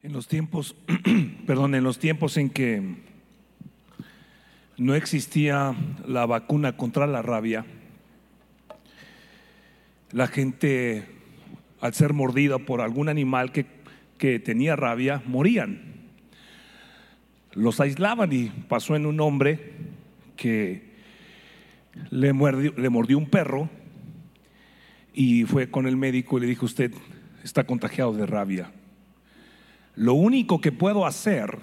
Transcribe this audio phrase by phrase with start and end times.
[0.00, 0.76] En los tiempos,
[1.46, 2.80] perdón, en los tiempos en que
[4.76, 5.74] no existía
[6.06, 7.66] la vacuna contra la rabia,
[10.12, 11.04] la gente,
[11.80, 13.66] al ser mordida por algún animal que,
[14.18, 15.80] que tenía rabia, morían.
[17.54, 19.72] Los aislaban y pasó en un hombre
[20.36, 20.92] que
[22.10, 23.68] le mordió, le mordió un perro
[25.12, 26.94] y fue con el médico y le dijo, usted
[27.42, 28.70] está contagiado de rabia.
[29.98, 31.58] Lo único que puedo hacer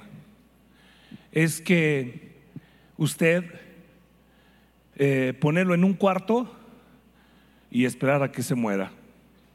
[1.31, 2.35] es que
[2.97, 3.45] usted
[4.97, 6.53] eh, ponerlo en un cuarto
[7.71, 8.91] y esperar a que se muera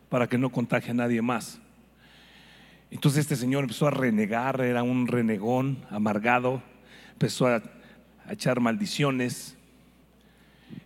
[0.09, 1.61] para que no contagie a nadie más.
[2.91, 6.62] Entonces este señor empezó a renegar, era un renegón amargado,
[7.12, 9.59] empezó a, a echar maldiciones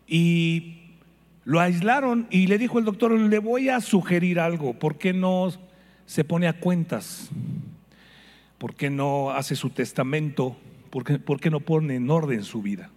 [0.09, 0.97] y
[1.45, 5.53] lo aislaron y le dijo el doctor, le voy a sugerir algo, ¿por qué no
[6.06, 7.31] se pone a cuentas?
[8.65, 10.57] ¿Por qué no hace su testamento?
[10.89, 12.89] ¿Por qué, por qué no pone en orden su vida?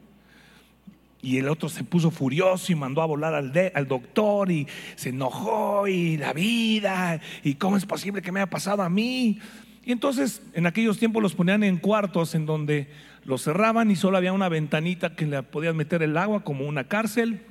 [1.21, 4.65] Y el otro se puso furioso y mandó a volar al, de- al doctor y
[4.95, 9.39] se enojó y la vida y cómo es posible que me haya pasado a mí.
[9.83, 12.87] Y entonces en aquellos tiempos los ponían en cuartos en donde
[13.25, 16.85] los cerraban y solo había una ventanita que le podían meter el agua como una
[16.85, 17.41] cárcel.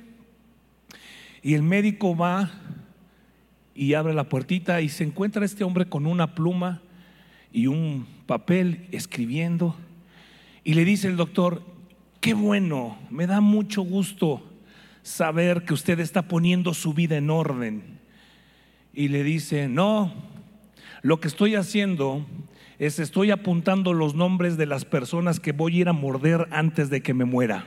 [1.43, 2.49] Y el médico va
[3.75, 6.81] y abre la puertita y se encuentra este hombre con una pluma
[7.57, 9.75] y un papel escribiendo.
[10.63, 11.63] Y le dice el doctor,
[12.21, 14.43] qué bueno, me da mucho gusto
[15.01, 17.97] saber que usted está poniendo su vida en orden.
[18.93, 20.13] Y le dice, no,
[21.01, 22.27] lo que estoy haciendo
[22.77, 26.91] es estoy apuntando los nombres de las personas que voy a ir a morder antes
[26.91, 27.65] de que me muera.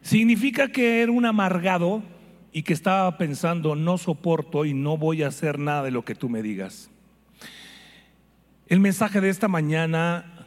[0.00, 2.04] Significa que era un amargado
[2.52, 6.14] y que estaba pensando, no soporto y no voy a hacer nada de lo que
[6.14, 6.90] tú me digas.
[8.66, 10.46] El mensaje de esta mañana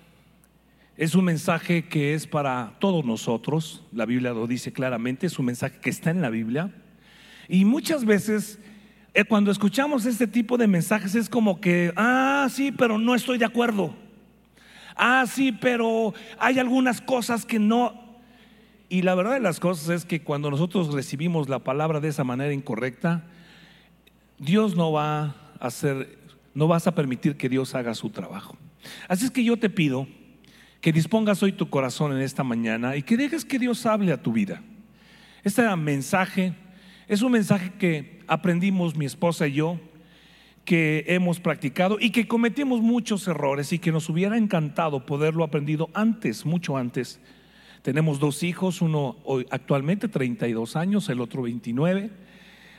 [0.96, 5.46] es un mensaje que es para todos nosotros, la Biblia lo dice claramente, es un
[5.46, 6.72] mensaje que está en la Biblia.
[7.48, 8.60] Y muchas veces
[9.14, 13.38] eh, cuando escuchamos este tipo de mensajes es como que, ah, sí, pero no estoy
[13.38, 13.96] de acuerdo.
[14.96, 18.03] Ah, sí, pero hay algunas cosas que no,
[18.94, 22.24] y la verdad de las cosas es que cuando nosotros recibimos la palabra de esa
[22.24, 23.24] manera incorrecta,
[24.38, 26.20] Dios no va a hacer,
[26.54, 28.56] no vas a permitir que Dios haga su trabajo.
[29.08, 30.06] Así es que yo te pido
[30.80, 34.22] que dispongas hoy tu corazón en esta mañana y que dejes que Dios hable a
[34.22, 34.62] tu vida.
[35.44, 36.54] Este mensaje
[37.08, 39.80] es un mensaje que aprendimos mi esposa y yo,
[40.66, 45.90] que hemos practicado y que cometimos muchos errores y que nos hubiera encantado poderlo aprendido
[45.96, 47.20] antes, mucho antes.
[47.84, 52.10] Tenemos dos hijos, uno hoy actualmente 32 años, el otro 29,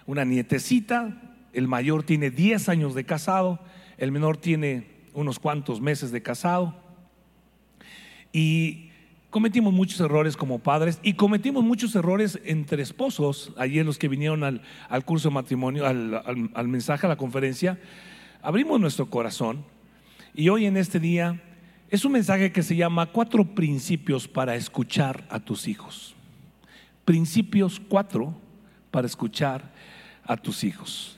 [0.07, 3.61] una nietecita, el mayor tiene 10 años de casado,
[3.99, 6.75] el menor tiene unos cuantos meses de casado.
[8.33, 8.89] Y
[9.31, 13.53] cometimos muchos errores como padres y cometimos muchos errores entre esposos.
[13.59, 17.17] Ayer los que vinieron al, al curso de matrimonio, al, al- al mensaje, a la
[17.17, 17.79] conferencia,
[18.43, 19.65] abrimos nuestro corazón
[20.35, 21.41] y hoy en este día
[21.95, 26.17] es un mensaje que se llama Cuatro principios para escuchar a tus hijos.
[27.05, 28.35] Principios cuatro
[28.91, 29.71] para escuchar
[30.25, 31.17] a tus hijos.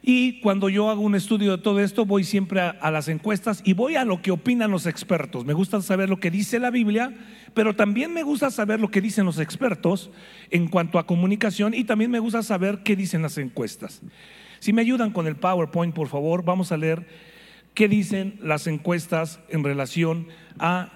[0.00, 3.62] Y cuando yo hago un estudio de todo esto, voy siempre a, a las encuestas
[3.64, 5.44] y voy a lo que opinan los expertos.
[5.44, 7.12] Me gusta saber lo que dice la Biblia,
[7.52, 10.08] pero también me gusta saber lo que dicen los expertos
[10.50, 14.02] en cuanto a comunicación y también me gusta saber qué dicen las encuestas.
[14.60, 17.31] Si me ayudan con el PowerPoint, por favor, vamos a leer
[17.74, 20.28] qué dicen las encuestas en relación
[20.58, 20.90] a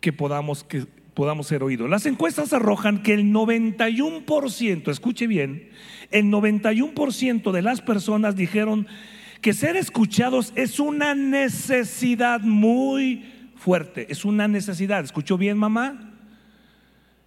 [0.00, 1.88] que podamos, que podamos ser oídos.
[1.88, 5.70] Las encuestas arrojan que el 91%, escuche bien,
[6.10, 8.86] el 91% de las personas dijeron
[9.40, 13.24] que ser escuchados es una necesidad muy
[13.56, 15.04] fuerte, es una necesidad.
[15.04, 16.12] ¿Escuchó bien, mamá?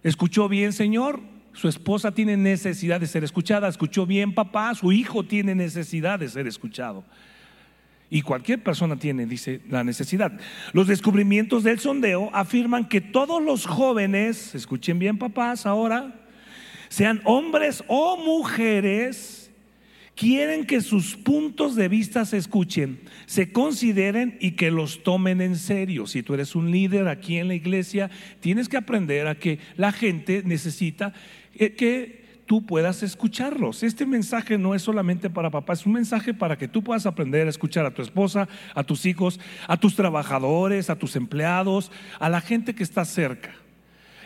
[0.02, 1.20] ¿Escuchó bien, señor?
[1.52, 3.68] Su esposa tiene necesidad de ser escuchada.
[3.68, 4.74] ¿Escuchó bien, papá?
[4.74, 7.04] Su hijo tiene necesidad de ser escuchado.
[8.08, 10.32] Y cualquier persona tiene, dice, la necesidad.
[10.72, 16.14] Los descubrimientos del sondeo afirman que todos los jóvenes, escuchen bien papás ahora,
[16.88, 19.50] sean hombres o mujeres,
[20.14, 25.56] quieren que sus puntos de vista se escuchen, se consideren y que los tomen en
[25.56, 26.06] serio.
[26.06, 28.10] Si tú eres un líder aquí en la iglesia,
[28.40, 31.12] tienes que aprender a que la gente necesita
[31.54, 33.82] eh, que tú puedas escucharlos.
[33.82, 37.46] Este mensaje no es solamente para papá, es un mensaje para que tú puedas aprender
[37.46, 42.28] a escuchar a tu esposa, a tus hijos, a tus trabajadores, a tus empleados, a
[42.30, 43.54] la gente que está cerca.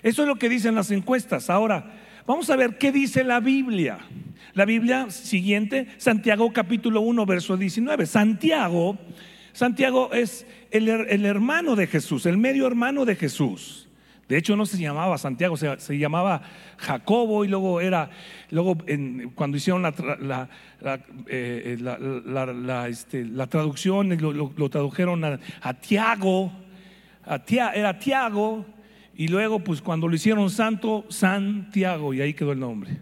[0.02, 1.50] Eso es lo que dicen las encuestas.
[1.50, 1.92] Ahora,
[2.26, 3.98] vamos a ver qué dice la Biblia.
[4.54, 8.06] La Biblia siguiente, Santiago capítulo 1, verso 19.
[8.06, 8.98] Santiago,
[9.52, 13.89] Santiago es el, el hermano de Jesús, el medio hermano de Jesús.
[14.30, 16.40] De hecho, no se llamaba Santiago, se, llamaba
[16.76, 18.10] Jacobo y luego era,
[18.50, 18.78] luego
[19.34, 20.48] cuando hicieron la, la,
[20.80, 21.76] la, eh,
[22.88, 26.52] este, traducción, lo, tradujeron a, Tiago,
[27.74, 28.64] era Tiago,
[29.16, 32.98] y luego pues cuando lo hicieron santo, Santiago, y ahí quedó el nombre.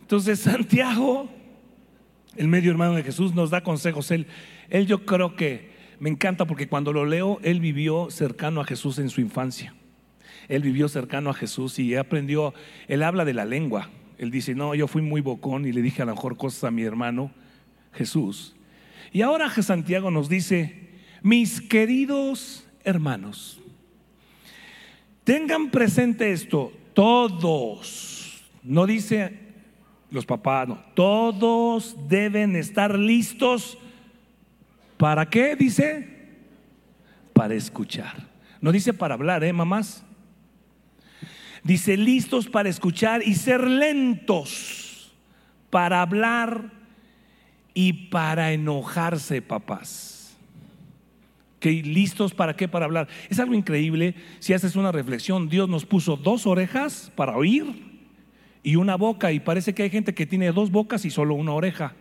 [0.00, 1.28] Entonces Santiago,
[2.34, 4.10] el medio hermano de Jesús, nos da consejos.
[4.10, 4.26] Él,
[4.70, 8.98] él yo creo que me encanta porque cuando lo leo, él vivió cercano a Jesús
[8.98, 9.74] en su infancia.
[10.48, 12.54] Él vivió cercano a Jesús y aprendió,
[12.88, 13.90] él habla de la lengua.
[14.18, 16.70] Él dice, no, yo fui muy bocón y le dije a lo mejor cosas a
[16.70, 17.30] mi hermano
[17.92, 18.54] Jesús.
[19.12, 20.90] Y ahora Santiago nos dice,
[21.22, 23.60] mis queridos hermanos,
[25.24, 29.38] tengan presente esto, todos, no dice
[30.10, 33.78] los papás, no, todos deben estar listos
[34.96, 35.56] ¿Para qué?
[35.56, 36.08] Dice,
[37.32, 38.26] para escuchar.
[38.60, 40.02] No dice para hablar, ¿eh, mamás?
[41.62, 45.12] Dice, listos para escuchar y ser lentos
[45.70, 46.70] para hablar
[47.74, 50.36] y para enojarse, papás.
[51.60, 52.68] ¿Que listos para qué?
[52.68, 53.08] Para hablar.
[53.28, 55.48] Es algo increíble si haces una reflexión.
[55.48, 57.66] Dios nos puso dos orejas para oír
[58.62, 61.52] y una boca y parece que hay gente que tiene dos bocas y solo una
[61.52, 61.94] oreja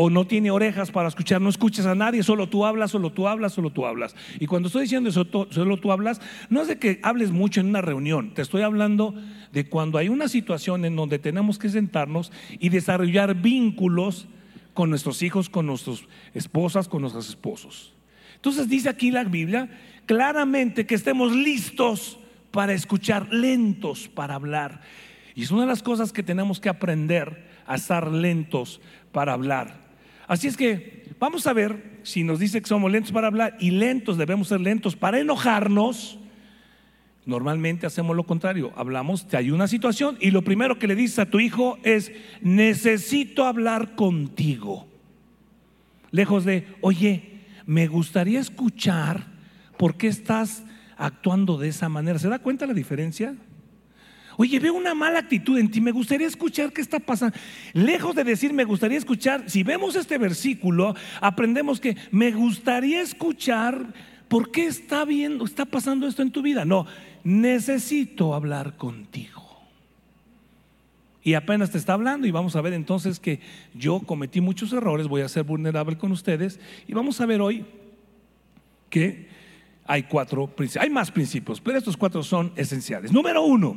[0.00, 3.26] o no tiene orejas para escuchar, no escuchas a nadie, solo tú hablas, solo tú
[3.26, 4.14] hablas, solo tú hablas.
[4.38, 7.66] Y cuando estoy diciendo eso, solo tú hablas, no es de que hables mucho en
[7.66, 9.12] una reunión, te estoy hablando
[9.50, 12.30] de cuando hay una situación en donde tenemos que sentarnos
[12.60, 14.28] y desarrollar vínculos
[14.72, 17.92] con nuestros hijos, con nuestras esposas, con nuestros esposos.
[18.36, 19.68] Entonces dice aquí la Biblia
[20.06, 22.20] claramente que estemos listos
[22.52, 24.80] para escuchar, lentos para hablar.
[25.34, 28.80] Y es una de las cosas que tenemos que aprender a estar lentos
[29.10, 29.87] para hablar.
[30.28, 33.70] Así es que vamos a ver si nos dice que somos lentos para hablar y
[33.70, 36.18] lentos debemos ser lentos para enojarnos.
[37.24, 41.18] Normalmente hacemos lo contrario, hablamos, te hay una situación y lo primero que le dices
[41.18, 44.86] a tu hijo es, necesito hablar contigo.
[46.10, 49.26] Lejos de, oye, me gustaría escuchar
[49.76, 50.62] por qué estás
[50.96, 52.18] actuando de esa manera.
[52.18, 53.34] ¿Se da cuenta la diferencia?
[54.40, 57.36] Oye, veo una mala actitud en ti, me gustaría escuchar qué está pasando.
[57.72, 63.92] Lejos de decir me gustaría escuchar, si vemos este versículo, aprendemos que me gustaría escuchar
[64.28, 66.64] por qué está viendo, está pasando esto en tu vida.
[66.64, 66.86] No,
[67.24, 69.58] necesito hablar contigo.
[71.24, 73.40] Y apenas te está hablando y vamos a ver entonces que
[73.74, 77.64] yo cometí muchos errores, voy a ser vulnerable con ustedes y vamos a ver hoy
[78.88, 79.26] que
[79.88, 83.10] hay cuatro principios, hay más principios, pero estos cuatro son esenciales.
[83.10, 83.74] Número uno,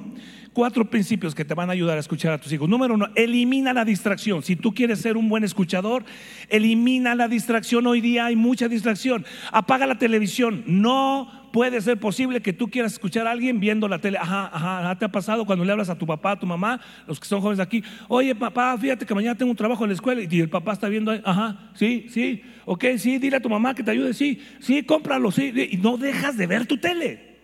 [0.52, 2.68] cuatro principios que te van a ayudar a escuchar a tus hijos.
[2.68, 4.44] Número uno, elimina la distracción.
[4.44, 6.04] Si tú quieres ser un buen escuchador,
[6.50, 7.88] elimina la distracción.
[7.88, 9.26] Hoy día hay mucha distracción.
[9.54, 10.66] Apaga la televisión.
[10.68, 14.18] No puede ser posible que tú quieras escuchar a alguien viendo la tele.
[14.18, 17.20] Ajá, ajá, ¿te ha pasado cuando le hablas a tu papá, a tu mamá, los
[17.20, 17.84] que son jóvenes aquí?
[18.08, 20.90] Oye, papá, fíjate que mañana tengo un trabajo en la escuela y el papá está
[20.90, 21.22] viendo ahí.
[21.24, 25.32] Ajá, sí, sí, ok, sí, dile a tu mamá que te ayude, sí, sí, cómpralo,
[25.32, 25.54] sí.
[25.72, 27.38] Y no dejas de ver tu tele.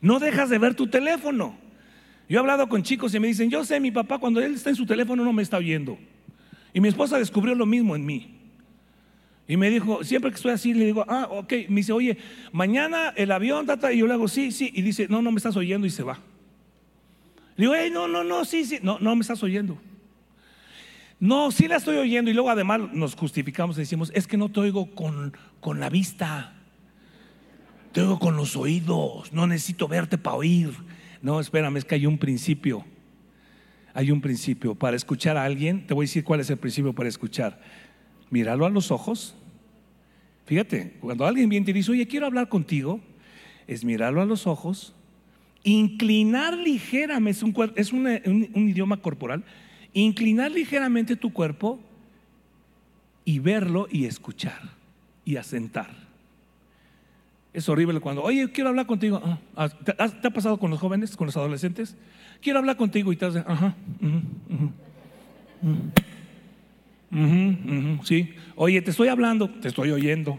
[0.00, 1.56] No dejas de ver tu teléfono.
[2.28, 4.70] Yo he hablado con chicos y me dicen, yo sé, mi papá cuando él está
[4.70, 5.98] en su teléfono no me está oyendo.
[6.72, 8.35] Y mi esposa descubrió lo mismo en mí.
[9.48, 11.52] Y me dijo, siempre que estoy así, le digo, ah, ok.
[11.68, 12.18] Me dice, oye,
[12.52, 13.92] mañana el avión, tata.
[13.92, 14.72] Y yo le hago, sí, sí.
[14.74, 16.18] Y dice, no, no me estás oyendo y se va.
[17.56, 18.78] Le digo, hey, no, no, no, sí, sí.
[18.82, 19.78] No, no me estás oyendo.
[21.20, 22.30] No, sí la estoy oyendo.
[22.30, 25.90] Y luego además nos justificamos y decimos, es que no te oigo con, con la
[25.90, 26.54] vista.
[27.92, 29.32] Te oigo con los oídos.
[29.32, 30.70] No necesito verte para oír.
[31.22, 32.84] No, espérame, es que hay un principio.
[33.94, 34.74] Hay un principio.
[34.74, 37.60] Para escuchar a alguien, te voy a decir cuál es el principio para escuchar
[38.30, 39.34] míralo a los ojos.
[40.46, 43.00] Fíjate, cuando alguien viene y dice, oye, quiero hablar contigo,
[43.66, 44.94] es mirarlo a los ojos,
[45.64, 47.40] inclinar ligeramente,
[47.74, 49.44] es, un, un idioma corporal,
[49.92, 51.80] inclinar ligeramente tu cuerpo
[53.24, 54.60] y verlo y escuchar
[55.24, 56.06] y asentar.
[57.52, 59.20] Es horrible cuando, oye, quiero hablar contigo.
[59.24, 61.96] Ah, ah, ¿te, ha pasado con los jóvenes, con los adolescentes?
[62.40, 63.74] Quiero hablar contigo y te hacen, ajá,
[68.02, 68.34] sí.
[68.54, 70.38] Oye, te estoy hablando, te estoy oyendo.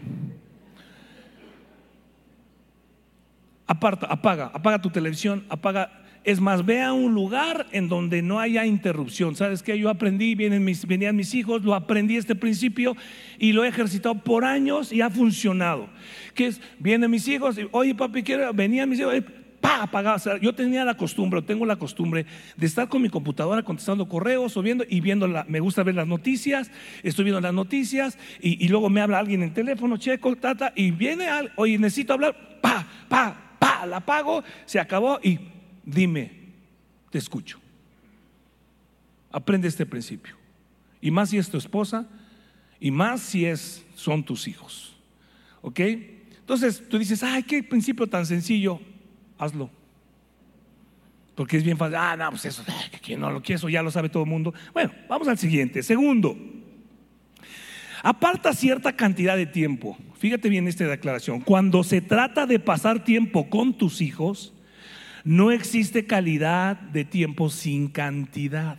[3.66, 5.92] Aparta, apaga, apaga tu televisión, apaga.
[6.24, 9.36] Es más, ve a un lugar en donde no haya interrupción.
[9.36, 9.78] ¿Sabes qué?
[9.78, 12.96] Yo aprendí, vienen mis, venían mis hijos, lo aprendí este principio
[13.38, 15.88] y lo he ejercitado por años y ha funcionado.
[16.34, 19.22] Que es, vienen mis hijos, oye papi, quiero, venían mis hijos,
[19.60, 20.18] pa, apagaba.
[20.40, 24.62] yo tenía la costumbre, tengo la costumbre de estar con mi computadora contestando correos o
[24.62, 26.70] viendo y viendo, la, me gusta ver las noticias,
[27.02, 31.28] estoy viendo las noticias y, luego me habla alguien en teléfono, checo, tata, y viene,
[31.28, 35.38] al, oye, necesito hablar, pa, pa, pa, la apago, se acabó y
[35.84, 36.32] dime,
[37.10, 37.58] te escucho.
[39.30, 40.36] Aprende este principio.
[41.00, 42.06] Y más si es tu esposa,
[42.80, 44.96] y más si es, son tus hijos.
[45.62, 45.80] ¿Ok?
[45.80, 48.80] Entonces tú dices, ay, qué principio tan sencillo
[49.38, 49.70] hazlo.
[51.34, 52.64] Porque es bien fácil, ah, no, pues eso,
[53.16, 54.52] no lo quiere, eso ya lo sabe todo el mundo.
[54.72, 55.84] Bueno, vamos al siguiente.
[55.84, 56.36] Segundo,
[58.02, 59.96] aparta cierta cantidad de tiempo.
[60.18, 61.40] Fíjate bien esta declaración.
[61.40, 64.52] Cuando se trata de pasar tiempo con tus hijos,
[65.22, 68.78] no existe calidad de tiempo sin cantidad.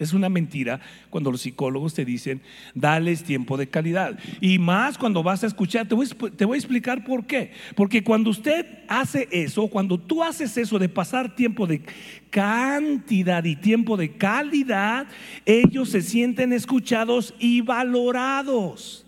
[0.00, 0.80] Es una mentira
[1.10, 2.40] cuando los psicólogos te dicen,
[2.74, 4.18] dales tiempo de calidad.
[4.40, 7.52] Y más cuando vas a escuchar, te voy, te voy, a explicar por qué.
[7.76, 11.82] Porque cuando usted hace eso, cuando tú haces eso de pasar tiempo de
[12.30, 15.06] cantidad y tiempo de calidad,
[15.44, 19.04] ellos se sienten escuchados y valorados.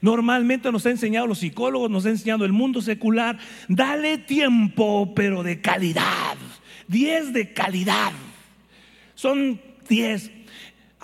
[0.00, 3.36] Normalmente nos ha enseñado los psicólogos, nos ha enseñado el mundo secular,
[3.66, 6.36] dale tiempo, pero de calidad.
[6.86, 8.12] 10 de calidad.
[9.16, 10.30] Son 10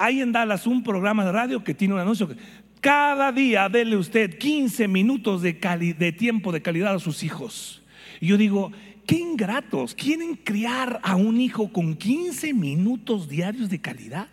[0.03, 2.35] hay en Dallas un programa de radio que tiene un anuncio que
[2.81, 5.53] cada día dele usted 15 minutos de,
[5.97, 7.85] de tiempo de calidad a sus hijos.
[8.21, 8.73] Y yo digo,
[9.07, 14.27] qué ingratos, ¿quieren criar a un hijo con 15 minutos diarios de calidad?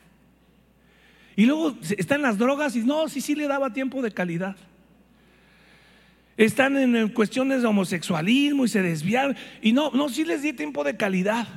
[1.35, 4.55] Y luego están las drogas y no, sí, sí le daba tiempo de calidad.
[6.35, 9.37] Están en cuestiones de homosexualismo y se desvían.
[9.61, 11.47] Y no, no, sí les di tiempo de calidad.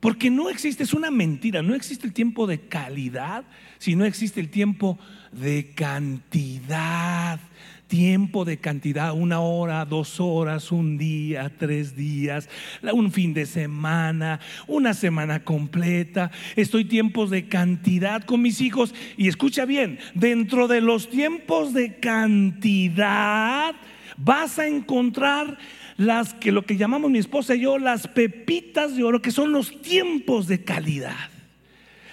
[0.00, 3.44] Porque no existe, es una mentira, no existe el tiempo de calidad,
[3.78, 4.98] sino existe el tiempo
[5.32, 7.40] de cantidad.
[7.88, 12.50] Tiempo de cantidad, una hora, dos horas, un día, tres días,
[12.82, 16.30] un fin de semana, una semana completa.
[16.54, 18.94] Estoy tiempos de cantidad con mis hijos.
[19.16, 23.74] Y escucha bien, dentro de los tiempos de cantidad
[24.18, 25.56] vas a encontrar
[25.98, 29.52] las que lo que llamamos mi esposa y yo las pepitas de oro, que son
[29.52, 31.28] los tiempos de calidad.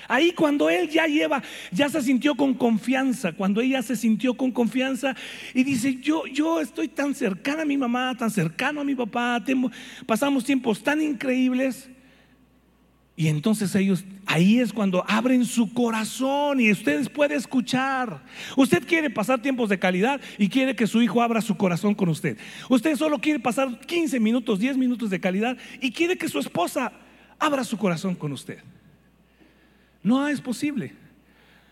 [0.07, 4.51] Ahí cuando él ya lleva, ya se sintió con confianza, cuando ella se sintió con
[4.51, 5.15] confianza
[5.53, 9.43] y dice, yo, yo estoy tan cercana a mi mamá, tan cercano a mi papá,
[10.05, 11.89] pasamos tiempos tan increíbles
[13.17, 18.21] y entonces ellos, ahí es cuando abren su corazón y ustedes pueden escuchar.
[18.57, 22.09] Usted quiere pasar tiempos de calidad y quiere que su hijo abra su corazón con
[22.09, 22.37] usted.
[22.67, 26.91] Usted solo quiere pasar 15 minutos, 10 minutos de calidad y quiere que su esposa
[27.39, 28.59] abra su corazón con usted.
[30.03, 30.93] No es posible.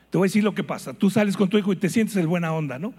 [0.10, 0.94] Te voy a decir lo que pasa.
[0.94, 2.94] Tú sales con tu hijo y te sientes el buena onda, ¿no?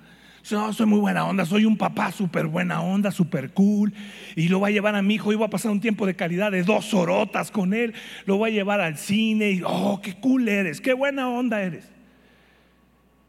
[0.50, 3.94] No, soy muy buena onda, soy un papá súper buena onda, súper cool.
[4.36, 6.14] Y lo voy a llevar a mi hijo y voy a pasar un tiempo de
[6.14, 7.94] calidad de dos horotas con él.
[8.26, 11.88] Lo voy a llevar al cine y, oh, qué cool eres, qué buena onda eres.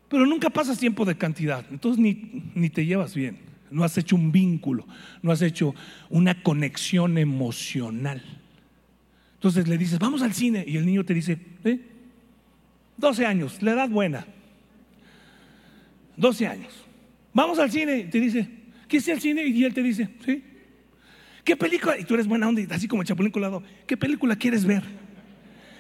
[0.10, 3.40] Pero nunca pasas tiempo de cantidad, entonces ni, ni te llevas bien.
[3.72, 4.86] No has hecho un vínculo,
[5.22, 5.74] no has hecho
[6.10, 8.22] una conexión emocional.
[9.36, 10.64] Entonces le dices, vamos al cine.
[10.68, 11.80] Y el niño te dice, ¿eh?
[12.98, 14.26] 12 años, la edad buena.
[16.18, 16.85] 12 años.
[17.36, 18.06] Vamos al cine.
[18.06, 18.48] Te dice,
[18.88, 19.46] ¿qué es el cine?
[19.46, 20.42] Y él te dice, ¿sí?
[21.44, 22.00] ¿Qué película?
[22.00, 23.62] Y tú eres buena onda, así como el chapulín colado.
[23.86, 24.84] ¿Qué película quieres ver?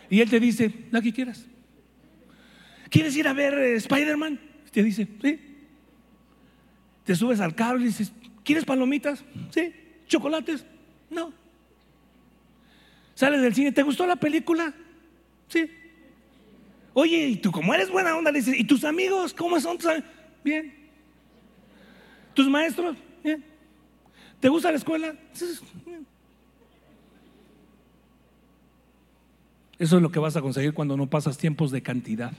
[0.09, 1.47] Y él te dice, la que quieras.
[2.89, 4.39] ¿Quieres ir a ver eh, Spider-Man?
[4.69, 5.39] Te dice, sí.
[7.05, 8.11] Te subes al carro y dices,
[8.43, 9.23] ¿quieres palomitas?
[9.51, 9.73] Sí.
[10.07, 10.65] ¿Chocolates?
[11.09, 11.33] No.
[13.15, 14.73] Sales del cine, ¿te gustó la película?
[15.47, 15.71] Sí.
[16.93, 19.77] Oye, y tú como eres buena onda, le dices, ¿y tus amigos cómo son?
[20.43, 20.84] Bien.
[22.35, 22.97] ¿Tus maestros?
[24.39, 25.15] ¿Te gusta la escuela?
[29.79, 32.33] Eso es lo que vas a conseguir cuando no pasas tiempos de cantidad.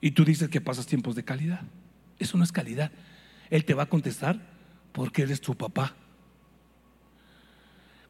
[0.00, 1.60] Y tú dices que pasas tiempos de calidad.
[2.18, 2.90] Eso no es calidad.
[3.50, 4.40] Él te va a contestar
[4.92, 5.94] porque eres tu papá.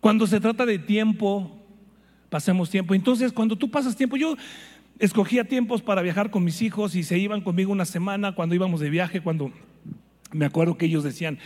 [0.00, 1.58] Cuando se trata de tiempo,
[2.30, 2.94] pasemos tiempo.
[2.94, 4.36] Entonces, cuando tú pasas tiempo, yo
[4.98, 8.80] escogía tiempos para viajar con mis hijos y se iban conmigo una semana cuando íbamos
[8.80, 9.52] de viaje, cuando
[10.32, 11.38] me acuerdo que ellos decían,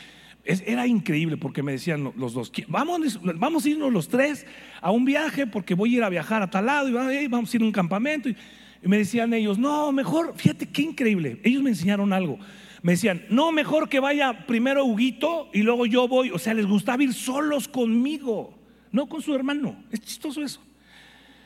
[0.45, 4.45] era increíble porque me decían los dos, vamos, vamos a irnos los tres
[4.81, 6.93] a un viaje porque voy a ir a viajar a tal lado y
[7.29, 8.29] vamos a ir a un campamento.
[8.29, 8.37] Y,
[8.83, 11.41] me decían ellos, no, mejor, fíjate qué increíble.
[11.45, 12.41] Ellos me enseñaron algo.
[12.83, 16.31] Me decían, no, mejor que vaya primero Huguito y luego yo voy.
[16.33, 18.59] O sea, les gustaba ir solos conmigo,
[18.91, 19.77] no con su hermano.
[19.93, 20.61] Es chistoso eso.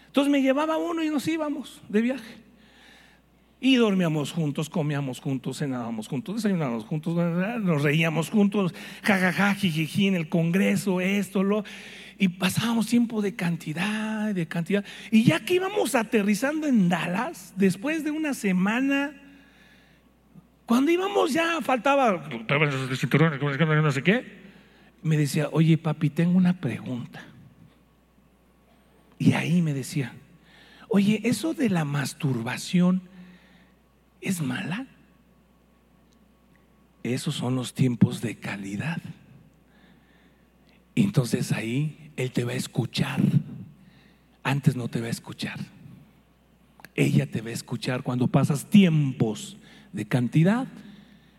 [0.06, 2.45] Entonces me llevaba uno y nos íbamos de viaje.
[3.58, 7.16] Y dormíamos juntos, comíamos juntos, cenábamos juntos, desayunábamos juntos,
[7.62, 11.64] nos reíamos juntos, jajaja, jijiji, en el Congreso, esto, lo.
[12.18, 14.84] Y pasábamos tiempo de cantidad, de cantidad.
[15.10, 19.12] Y ya que íbamos aterrizando en Dallas, después de una semana,
[20.66, 24.24] cuando íbamos ya faltaba, no sé qué,
[25.02, 27.24] me decía, oye papi, tengo una pregunta.
[29.18, 30.12] Y ahí me decía,
[30.88, 33.15] oye, eso de la masturbación
[34.26, 34.86] es mala.
[37.02, 39.00] Esos son los tiempos de calidad.
[40.94, 43.20] Entonces ahí Él te va a escuchar.
[44.42, 45.58] Antes no te va a escuchar.
[46.94, 49.56] Ella te va a escuchar cuando pasas tiempos
[49.92, 50.66] de cantidad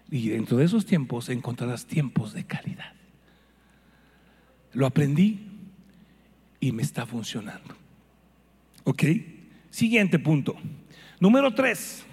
[0.09, 2.93] y dentro de esos tiempos encontrarás tiempos de calidad.
[4.73, 5.47] Lo aprendí
[6.59, 7.75] y me está funcionando.
[8.83, 9.03] ¿Ok?
[9.69, 10.55] Siguiente punto.
[11.19, 12.06] Número tres.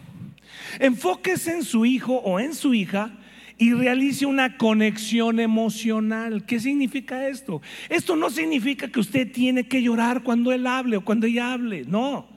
[0.78, 3.12] Enfóquese en su hijo o en su hija
[3.56, 6.44] y realice una conexión emocional.
[6.44, 7.62] ¿Qué significa esto?
[7.88, 11.84] Esto no significa que usted tiene que llorar cuando él hable o cuando ella hable.
[11.86, 12.28] No.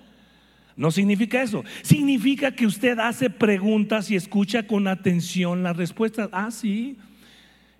[0.75, 1.63] No significa eso.
[1.81, 6.29] Significa que usted hace preguntas y escucha con atención las respuestas.
[6.31, 6.97] Ah, sí.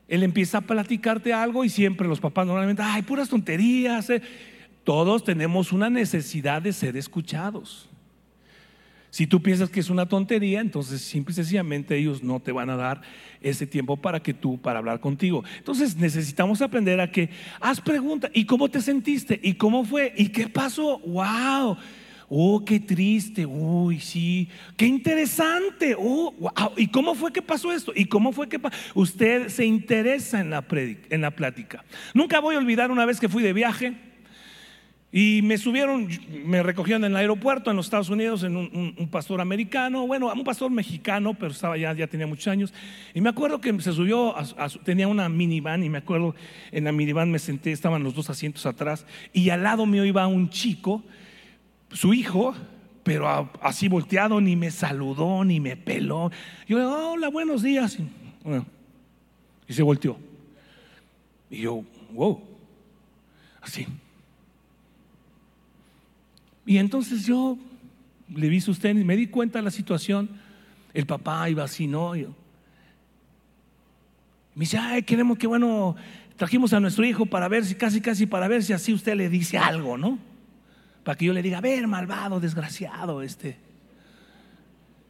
[0.08, 4.10] Él empieza a platicarte algo y siempre los papás normalmente, ay, puras tonterías.
[4.10, 4.22] Eh".
[4.84, 7.89] Todos tenemos una necesidad de ser escuchados.
[9.17, 12.69] Si tú piensas que es una tontería, entonces simple y sencillamente ellos no te van
[12.69, 13.01] a dar
[13.41, 15.43] ese tiempo para que tú, para hablar contigo.
[15.57, 18.29] Entonces necesitamos aprender a que haz preguntas.
[18.36, 19.39] ¿Y cómo te sentiste?
[19.41, 20.13] ¿Y cómo fue?
[20.15, 21.00] ¿Y qué pasó?
[21.00, 21.77] ¡Wow!
[22.29, 23.43] Oh, qué triste.
[23.43, 24.50] Uy, sí.
[24.75, 25.95] Qué interesante.
[25.97, 26.74] Oh, wow.
[26.77, 27.93] ¿Y cómo fue que pasó esto?
[27.95, 28.77] ¿Y cómo fue que pasó?
[28.93, 31.83] Usted se interesa en la, en la plática.
[32.13, 34.06] Nunca voy a olvidar una vez que fui de viaje
[35.09, 36.09] y me subieron,
[36.45, 40.43] me recogieron en el aeropuerto en los Estados Unidos en un, pastor americano, bueno, un
[40.43, 42.73] pastor mexicano, pero estaba ya, ya tenía muchos años.
[43.13, 44.35] Y me acuerdo que se subió,
[44.83, 46.35] tenía una minivan y me acuerdo
[46.71, 50.27] en la minivan me senté, estaban los dos asientos atrás y al lado mío iba
[50.27, 51.01] un chico,
[51.91, 52.53] su hijo,
[53.03, 56.31] pero así volteado, ni me saludó, ni me peló.
[56.67, 57.97] Yo, hola, buenos días.
[59.67, 60.17] y se volteó.
[61.50, 62.43] Y yo, wow,
[63.61, 63.87] así.
[66.68, 67.58] Y entonces yo
[68.36, 70.30] le vi sus tenis, me di cuenta de la situación.
[70.94, 72.12] El papá iba así, ¿no?
[72.12, 72.25] me
[74.56, 75.96] dice, ay, queremos que, bueno,
[76.36, 79.30] trajimos a nuestro hijo para ver si, casi, casi para ver si así usted le
[79.30, 80.20] dice algo, ¿no?
[81.06, 83.58] Para que yo le diga, a ver, malvado, desgraciado, este.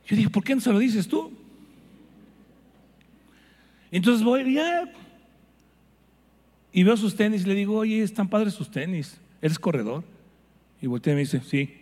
[0.05, 1.31] Yo dije, ¿por qué no se lo dices tú?
[3.89, 4.59] Entonces voy.
[6.71, 9.19] Y veo sus tenis le digo, oye, están padres sus tenis.
[9.41, 10.03] Eres corredor.
[10.81, 11.73] Y voltea y me dice, sí.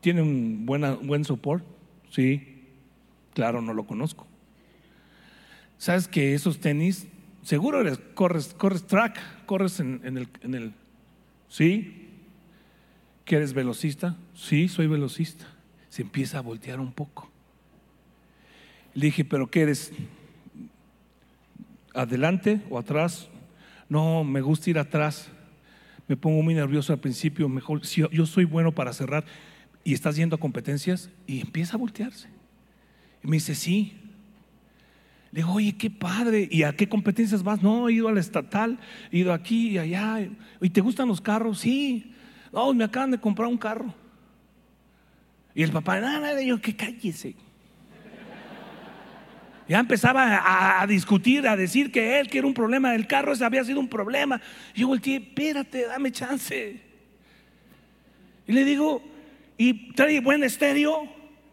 [0.00, 1.66] ¿Tiene un buena, buen soporte?
[2.10, 2.64] Sí.
[3.34, 4.26] Claro, no lo conozco.
[5.78, 7.06] ¿Sabes que esos tenis,
[7.42, 10.72] seguro eres, corres, corres track, corres en, el, en el...
[11.48, 12.08] Sí.
[13.24, 14.16] ¿Que eres velocista?
[14.34, 15.46] Sí, soy velocista.
[15.88, 17.30] Se empieza a voltear un poco.
[18.94, 19.92] Le dije, ¿pero qué eres?
[21.94, 23.28] ¿Adelante o atrás?
[23.88, 25.30] No, me gusta ir atrás
[26.10, 29.24] me pongo muy nervioso al principio, mejor, si yo, soy bueno para cerrar
[29.84, 32.28] y estás yendo a competencias y empieza a voltearse.
[33.22, 33.96] Y me dice, sí.
[35.30, 36.48] Le digo, oye, qué padre.
[36.50, 37.62] ¿Y a qué competencias vas?
[37.62, 38.80] No, he ido al estatal,
[39.12, 40.28] he ido aquí y allá.
[40.60, 41.60] ¿Y te gustan los carros?
[41.60, 42.12] Sí.
[42.52, 43.94] No, me acaban de comprar un carro.
[45.54, 47.36] Y el papá, nada, nada, yo, que cállese.
[49.70, 53.44] Ya empezaba a, discutir, a decir que él, que era un problema del carro, ese
[53.44, 54.40] había sido un problema.
[54.74, 56.80] Yo volteé, espérate, dame chance.
[58.48, 59.00] Y le digo,
[59.56, 61.08] ¿y trae buen estéreo?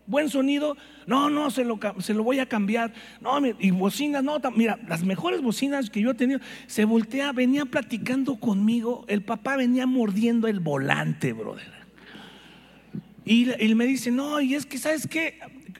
[0.08, 0.76] ¿Buen sonido?
[1.06, 1.78] No, no, se lo,
[2.24, 2.92] voy a cambiar.
[3.22, 7.66] No, y bocinas, no, mira, las mejores bocinas que yo he tenido, se voltea, venía
[7.66, 11.72] platicando conmigo, el papá venía mordiendo el volante, brother.
[13.26, 15.38] Y él me dice, no, y es que, ¿sabes qué?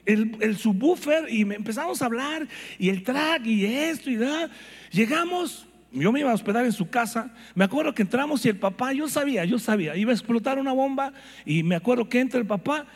[0.08, 4.48] El, subwoofer y empezamos a hablar y el track y esto y da.
[4.90, 7.34] Llegamos, yo me iba a hospedar en su casa.
[7.54, 10.72] Me acuerdo que entramos y el papá, yo sabía, yo sabía, iba a explotar una
[10.72, 11.12] bomba
[11.44, 12.86] y me acuerdo que entra el papá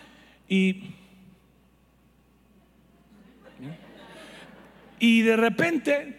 [0.48, 0.82] y
[4.98, 6.16] y de repente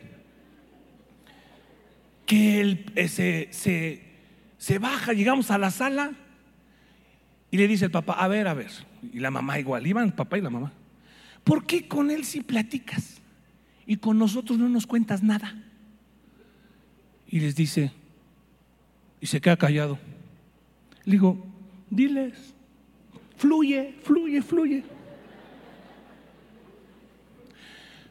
[2.25, 4.03] que él eh, se, se,
[4.58, 6.12] se baja, llegamos a la sala
[7.49, 8.71] y le dice el papá, a ver, a ver,
[9.13, 10.73] y la mamá igual, iban el papá y la mamá.
[11.43, 13.21] ¿Por qué con él sí platicas
[13.86, 15.62] y con nosotros no nos cuentas nada?
[17.27, 17.91] Y les dice,
[19.19, 19.97] y se queda callado.
[21.06, 21.45] Le digo,
[21.89, 22.53] diles,
[23.38, 24.84] fluye, fluye, fluye.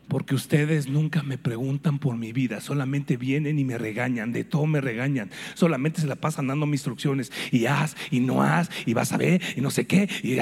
[0.08, 4.66] Porque ustedes nunca me preguntan por mi vida, solamente vienen y me regañan, de todo
[4.66, 9.12] me regañan, solamente se la pasan dando instrucciones y haz y no haz y vas
[9.12, 10.36] a ver y no sé qué y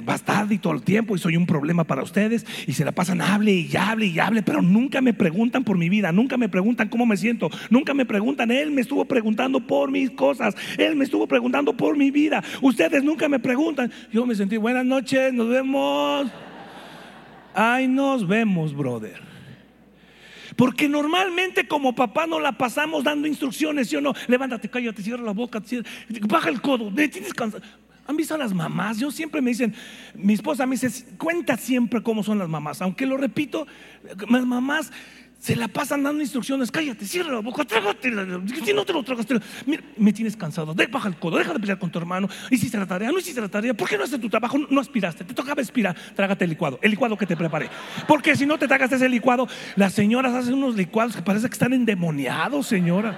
[0.00, 2.92] vas tarde y todo el tiempo y soy un problema para ustedes y se la
[2.92, 6.48] pasan hable y hable y hable, pero nunca me preguntan por mi vida, nunca me
[6.48, 10.96] preguntan cómo me siento, nunca me preguntan, él me estuvo preguntando por mis cosas, él
[10.96, 15.32] me estuvo preguntando por mi vida, ustedes nunca me preguntan, yo me sentí buenas noches,
[15.32, 16.47] nos vemos.
[17.60, 19.20] Ay, nos vemos, brother.
[20.54, 24.14] Porque normalmente como papá no la pasamos dando instrucciones, ¿sí o no?
[24.28, 25.60] Levántate, cállate, cierra la boca,
[26.28, 27.64] baja el codo, tienes cansado.
[28.06, 29.00] ¿Han visto a las mamás?
[29.00, 29.74] Yo siempre me dicen,
[30.14, 32.80] mi esposa me dice, cuenta siempre cómo son las mamás.
[32.80, 33.66] Aunque lo repito,
[34.30, 34.92] las mamás
[35.38, 36.70] se la pasan dando instrucciones.
[36.70, 38.12] Cállate, cierra la boca, trágate.
[38.64, 39.26] Si no te lo tragas,
[39.96, 40.74] me tienes cansado.
[40.74, 42.28] De, baja el codo, deja de pelear con tu hermano.
[42.50, 43.74] Hiciste la tarea, no hiciste la tarea.
[43.74, 44.58] ¿Por qué no haces tu trabajo?
[44.58, 45.24] No aspiraste.
[45.24, 45.96] Te tocaba aspirar.
[46.14, 47.68] Trágate el licuado, el licuado que te preparé.
[48.06, 51.52] Porque si no te tragas ese licuado, las señoras hacen unos licuados que parece que
[51.52, 53.16] están endemoniados, señora.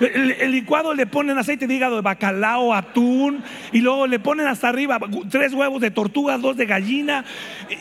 [0.00, 4.68] El, licuado le ponen aceite de hígado de bacalao, atún, y luego le ponen hasta
[4.68, 4.98] arriba
[5.30, 7.24] tres huevos de tortuga, dos de gallina,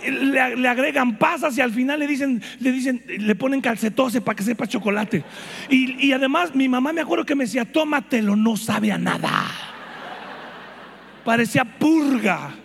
[0.07, 4.43] le, agregan pasas y al final le dicen, le dicen, le ponen calcetose para que
[4.43, 5.23] sepa chocolate.
[5.69, 9.31] Y, y además mi mamá me acuerdo que me decía, tómatelo, no sabe a nada.
[11.25, 12.55] Parecía purga.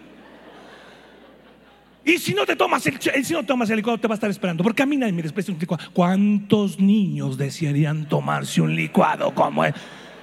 [2.04, 4.30] Y si no te tomas el, si no tomas el licuado, te va a estar
[4.30, 4.62] esperando.
[4.62, 5.84] Porque a mí nadie me desprecia un licuado.
[5.92, 9.74] ¿Cuántos niños desearían tomarse un licuado como él?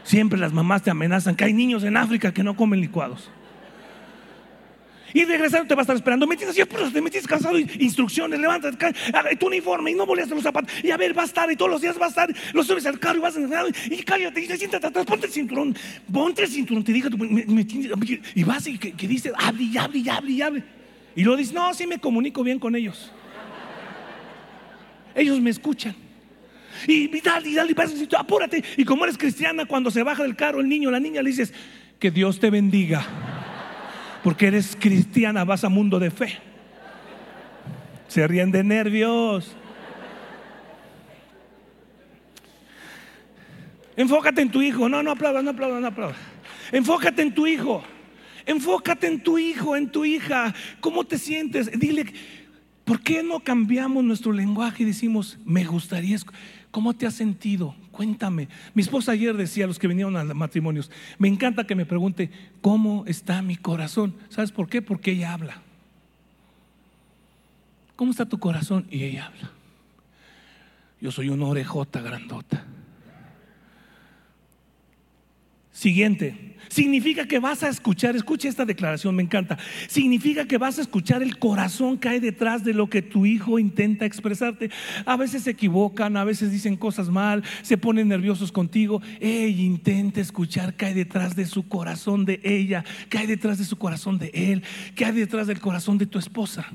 [0.03, 3.29] Siempre las mamás te amenazan que hay niños en África que no comen licuados.
[5.15, 6.28] Y regresando te va a estar esperando.
[6.28, 7.58] Me tienes, te metiste cansado.
[7.58, 8.93] Instrucciones, levántate,
[9.39, 10.69] tu uniforme y no volvías a los zapatos.
[10.84, 12.30] Y a ver, va a estar y todos los días va a estar.
[12.51, 13.39] Lo subes al carro y vas a
[13.89, 15.73] y cállate y siéntate atrás, ponte el cinturón,
[16.12, 17.08] ponte el cinturón, te digo,
[18.36, 20.63] y vas y que, dices, hable y hable y hable y hable.
[21.15, 23.10] Y luego dice, no, sí me comunico bien con ellos.
[25.15, 25.95] Ellos me escuchan.
[26.88, 28.62] Y, dale, y dale, y apúrate.
[28.75, 31.54] Y como eres cristiana, cuando se baja del carro el niño, la niña le dices,
[31.99, 33.24] que Dios te bendiga.
[34.25, 36.39] Porque eres cristiana, vas a mundo de fe.
[38.07, 39.55] Se ríen de nervios.
[43.95, 44.89] Enfócate en tu hijo.
[44.89, 46.17] No, no aplaudas, no aplaudas, no aplaudas.
[46.71, 47.83] Enfócate en tu hijo.
[48.47, 50.55] Enfócate en tu hijo, en tu hija.
[50.79, 51.69] ¿Cómo te sientes?
[51.79, 52.11] Dile,
[52.83, 56.17] ¿por qué no cambiamos nuestro lenguaje y decimos, me gustaría...
[56.71, 57.75] ¿Cómo te has sentido?
[57.95, 58.49] Cuéntame.
[58.73, 62.29] Mi esposa ayer decía a los que vinieron a matrimonios, me encanta que me pregunte,
[62.60, 64.13] ¿cómo está mi corazón?
[64.27, 64.81] ¿Sabes por qué?
[64.81, 65.62] Porque ella habla.
[67.95, 68.86] ¿Cómo está tu corazón?
[68.91, 69.49] Y ella habla.
[70.99, 72.65] Yo soy una orejota grandota.
[75.75, 76.55] Siguiente.
[76.69, 79.57] Significa que vas a escuchar, escucha esta declaración, me encanta.
[79.89, 83.59] Significa que vas a escuchar el corazón que hay detrás de lo que tu hijo
[83.59, 84.71] intenta expresarte.
[85.05, 89.01] A veces se equivocan, a veces dicen cosas mal, se ponen nerviosos contigo.
[89.19, 93.65] Ella intenta escuchar qué hay detrás de su corazón de ella, qué hay detrás de
[93.65, 94.63] su corazón de él,
[94.95, 96.71] qué hay detrás del corazón de tu esposa.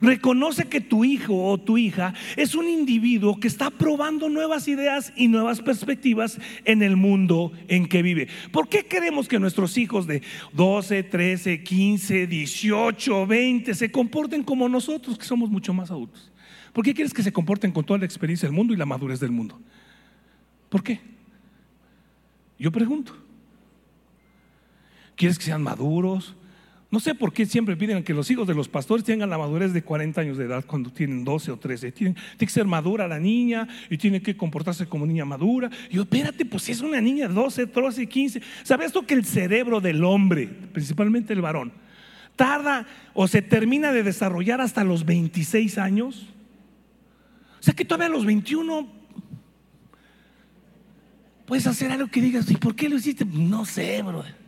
[0.00, 5.12] Reconoce que tu hijo o tu hija es un individuo que está probando nuevas ideas
[5.14, 8.28] y nuevas perspectivas en el mundo en que vive.
[8.50, 14.68] ¿Por qué queremos que nuestros hijos de 12, 13, 15, 18, 20 se comporten como
[14.68, 16.32] nosotros, que somos mucho más adultos?
[16.72, 19.20] ¿Por qué quieres que se comporten con toda la experiencia del mundo y la madurez
[19.20, 19.60] del mundo?
[20.70, 21.00] ¿Por qué?
[22.58, 23.14] Yo pregunto.
[25.14, 26.36] ¿Quieres que sean maduros?
[26.90, 29.72] No sé por qué siempre piden que los hijos de los pastores tengan la madurez
[29.72, 31.92] de 40 años de edad cuando tienen 12 o 13.
[31.92, 35.70] tiene que ser madura la niña y tiene que comportarse como niña madura.
[35.88, 38.42] Y yo, espérate, pues si es una niña de 12, 13, 15.
[38.64, 41.72] ¿Sabes tú que el cerebro del hombre, principalmente el varón,
[42.34, 46.26] tarda o se termina de desarrollar hasta los 26 años?
[47.60, 48.88] O sea que todavía a los 21
[51.46, 53.24] puedes hacer algo que digas, ¿y por qué lo hiciste?
[53.24, 54.39] No sé, brother.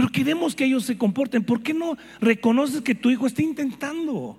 [0.00, 1.44] Pero queremos que ellos se comporten.
[1.44, 4.38] ¿Por qué no reconoces que tu hijo está intentando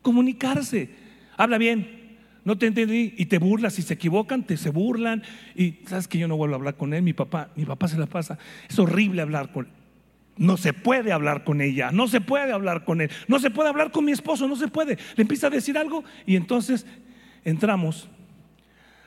[0.00, 0.90] comunicarse?
[1.36, 3.74] Habla bien, no te entendí y te burlas.
[3.74, 5.24] Si se equivocan, te se burlan.
[5.56, 7.02] Y sabes que yo no vuelvo a hablar con él.
[7.02, 8.38] Mi papá, mi papá se la pasa.
[8.70, 9.72] Es horrible hablar con él.
[10.36, 13.70] No se puede hablar con ella, no se puede hablar con él, no se puede
[13.70, 14.98] hablar con mi esposo, no se puede.
[15.16, 16.86] Le empieza a decir algo y entonces
[17.44, 18.08] entramos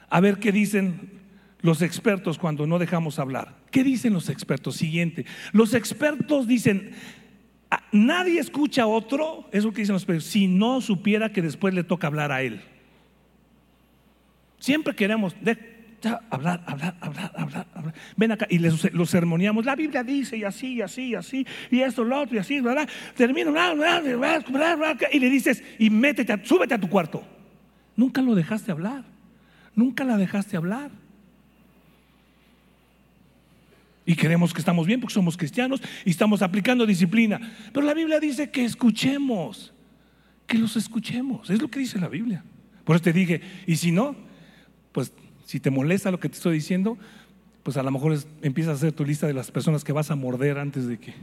[0.09, 1.18] a ver qué dicen
[1.61, 3.55] los expertos cuando no dejamos hablar.
[3.71, 4.75] ¿Qué dicen los expertos?
[4.75, 5.25] Siguiente.
[5.51, 6.91] Los expertos dicen,
[7.91, 11.73] nadie escucha a otro, es lo que dicen los expertos, si no supiera que después
[11.73, 12.61] le toca hablar a él.
[14.59, 15.35] Siempre queremos,
[16.29, 17.93] hablar, hablar, hablar, hablar, hablar.
[18.15, 19.65] Ven acá y les, los sermoneamos.
[19.65, 22.61] La Biblia dice y así, y así, y así, y esto, lo otro, y así,
[22.61, 22.87] ¿verdad?
[23.15, 23.51] Termina,
[25.11, 27.23] y le dices, y métete, súbete a tu cuarto.
[27.95, 29.03] Nunca lo dejaste hablar.
[29.75, 30.91] Nunca la dejaste hablar.
[34.09, 37.39] Y creemos que estamos bien porque somos cristianos y estamos aplicando disciplina.
[37.71, 39.71] Pero la Biblia dice que escuchemos,
[40.47, 41.51] que los escuchemos.
[41.51, 42.43] Es lo que dice la Biblia.
[42.85, 44.15] Por eso te dije, y si no,
[44.93, 45.13] pues
[45.45, 46.97] si te molesta lo que te estoy diciendo,
[47.61, 50.15] pues a lo mejor empiezas a hacer tu lista de las personas que vas a
[50.15, 51.13] morder antes de que...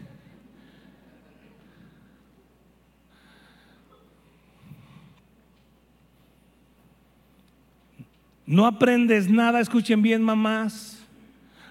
[8.46, 10.95] No aprendes nada, escuchen bien mamás,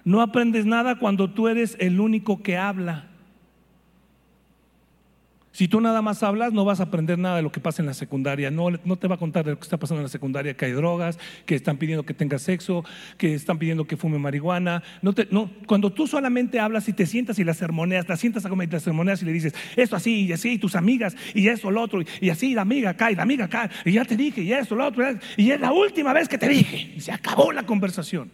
[0.05, 3.09] no aprendes nada cuando tú eres el único que habla.
[5.55, 7.85] Si tú nada más hablas, no vas a aprender nada de lo que pasa en
[7.85, 8.51] la secundaria.
[8.51, 10.65] No, no te va a contar de lo que está pasando en la secundaria, que
[10.65, 12.83] hay drogas, que están pidiendo que tengas sexo,
[13.17, 14.83] que están pidiendo que fume marihuana.
[15.01, 18.45] No te, no, cuando tú solamente hablas y te sientas y las sermoneas, te sientas
[18.45, 21.15] a comer y las sermoneas y le dices, esto así y así, y tus amigas,
[21.33, 24.03] y eso, lo otro, y así, la amiga acá, y la amiga acá, y ya
[24.03, 25.05] te dije, y eso, lo otro,
[25.37, 26.95] y es la última vez que te dije.
[26.97, 28.29] Y se acabó la conversación.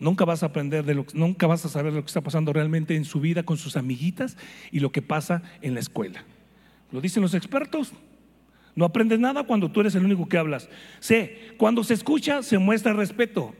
[0.00, 2.94] Nunca vas a aprender de lo nunca vas a saber lo que está pasando realmente
[2.94, 4.36] en su vida con sus amiguitas
[4.70, 6.24] y lo que pasa en la escuela.
[6.92, 7.92] Lo dicen los expertos.
[8.76, 10.68] No aprendes nada cuando tú eres el único que hablas.
[11.00, 13.54] Sé, cuando se escucha se muestra respeto.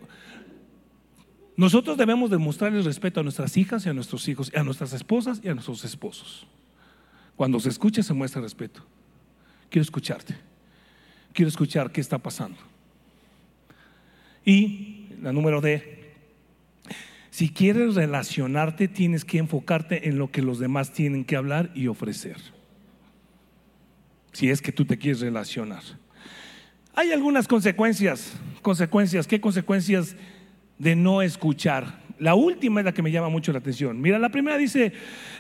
[1.57, 5.49] Nosotros debemos demostrarles respeto a nuestras hijas y a nuestros hijos, a nuestras esposas y
[5.49, 6.47] a nuestros esposos.
[7.35, 8.87] Cuando se escucha se muestra respeto.
[9.69, 10.37] Quiero escucharte.
[11.33, 12.59] Quiero escuchar qué está pasando.
[14.45, 15.98] Y la número D,
[17.39, 21.87] si quieres relacionarte, tienes que enfocarte en lo que los demás tienen que hablar y
[21.87, 22.35] ofrecer.
[24.33, 25.85] Si es que tú te quieres relacionar.
[26.97, 28.33] Hay algunas consecuencias.
[28.61, 29.29] Consecuencias.
[29.29, 30.17] ¿Qué consecuencias
[30.79, 32.01] de no escuchar?
[32.19, 34.01] La última es la que me llama mucho la atención.
[34.01, 34.93] Mira, la primera dice,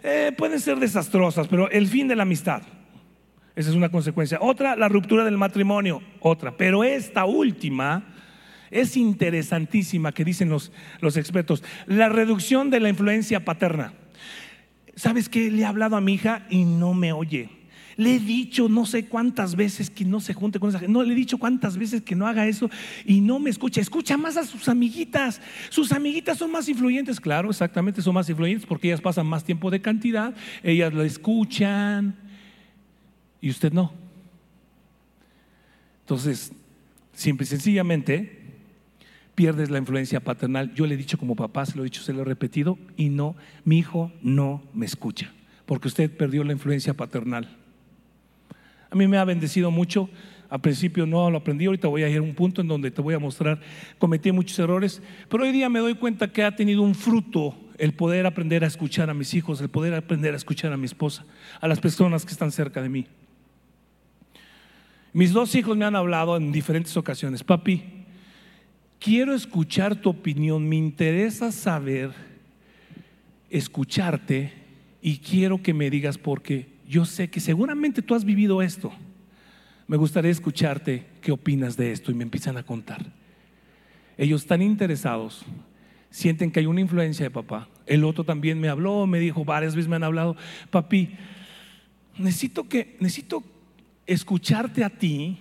[0.04, 2.62] eh, pueden ser desastrosas, pero el fin de la amistad.
[3.56, 4.38] Esa es una consecuencia.
[4.40, 6.00] Otra, la ruptura del matrimonio.
[6.20, 6.56] Otra.
[6.56, 8.14] Pero esta última
[8.70, 11.62] es interesantísima que dicen los, los expertos.
[11.87, 13.94] La reducción de la influencia paterna.
[14.94, 15.50] ¿Sabes qué?
[15.50, 17.50] Le he hablado a mi hija y no me oye.
[17.98, 20.92] Le he dicho no sé cuántas veces que no se junte con esa gente.
[20.92, 22.70] No, le he dicho cuántas veces que no haga eso
[23.04, 23.81] y no me escucha.
[23.81, 25.40] Escucha más a sus amiguitas.
[25.68, 27.20] Sus amiguitas son más influyentes.
[27.20, 30.33] Claro, exactamente, son más influyentes porque ellas pasan más tiempo de cantidad.
[30.62, 32.16] Ellas lo escuchan
[33.40, 33.92] y usted no.
[36.02, 36.52] Entonces,
[37.12, 38.38] simple y sencillamente,
[39.38, 40.74] pierdes la influencia paternal.
[40.74, 43.09] Yo le he dicho como papá, se lo he dicho, se lo he repetido, y
[43.09, 45.33] no, mi hijo no me escucha,
[45.64, 47.48] porque usted perdió la influencia paternal.
[48.90, 50.11] A mí me ha bendecido mucho.
[50.51, 53.01] Al principio no lo aprendí, ahorita voy a ir a un punto en donde te
[53.01, 53.61] voy a mostrar,
[53.98, 57.92] cometí muchos errores, pero hoy día me doy cuenta que ha tenido un fruto el
[57.92, 61.24] poder aprender a escuchar a mis hijos, el poder aprender a escuchar a mi esposa,
[61.61, 63.07] a las personas que están cerca de mí.
[65.12, 67.97] Mis dos hijos me han hablado en diferentes ocasiones, papi,
[68.98, 72.12] quiero escuchar tu opinión, me interesa saber,
[73.50, 74.52] escucharte
[75.00, 78.92] y quiero que me digas porque yo sé que seguramente tú has vivido esto.
[79.87, 83.06] Me gustaría escucharte qué opinas de esto y me empiezan a contar.
[84.18, 85.44] Ellos están interesados,
[86.11, 87.68] sienten que hay una influencia de papá.
[87.87, 90.37] El otro también me habló, me dijo, varias veces me han hablado,
[90.70, 91.11] papi,
[92.18, 93.44] necesito que necesito
[94.06, 95.38] escucharte a ti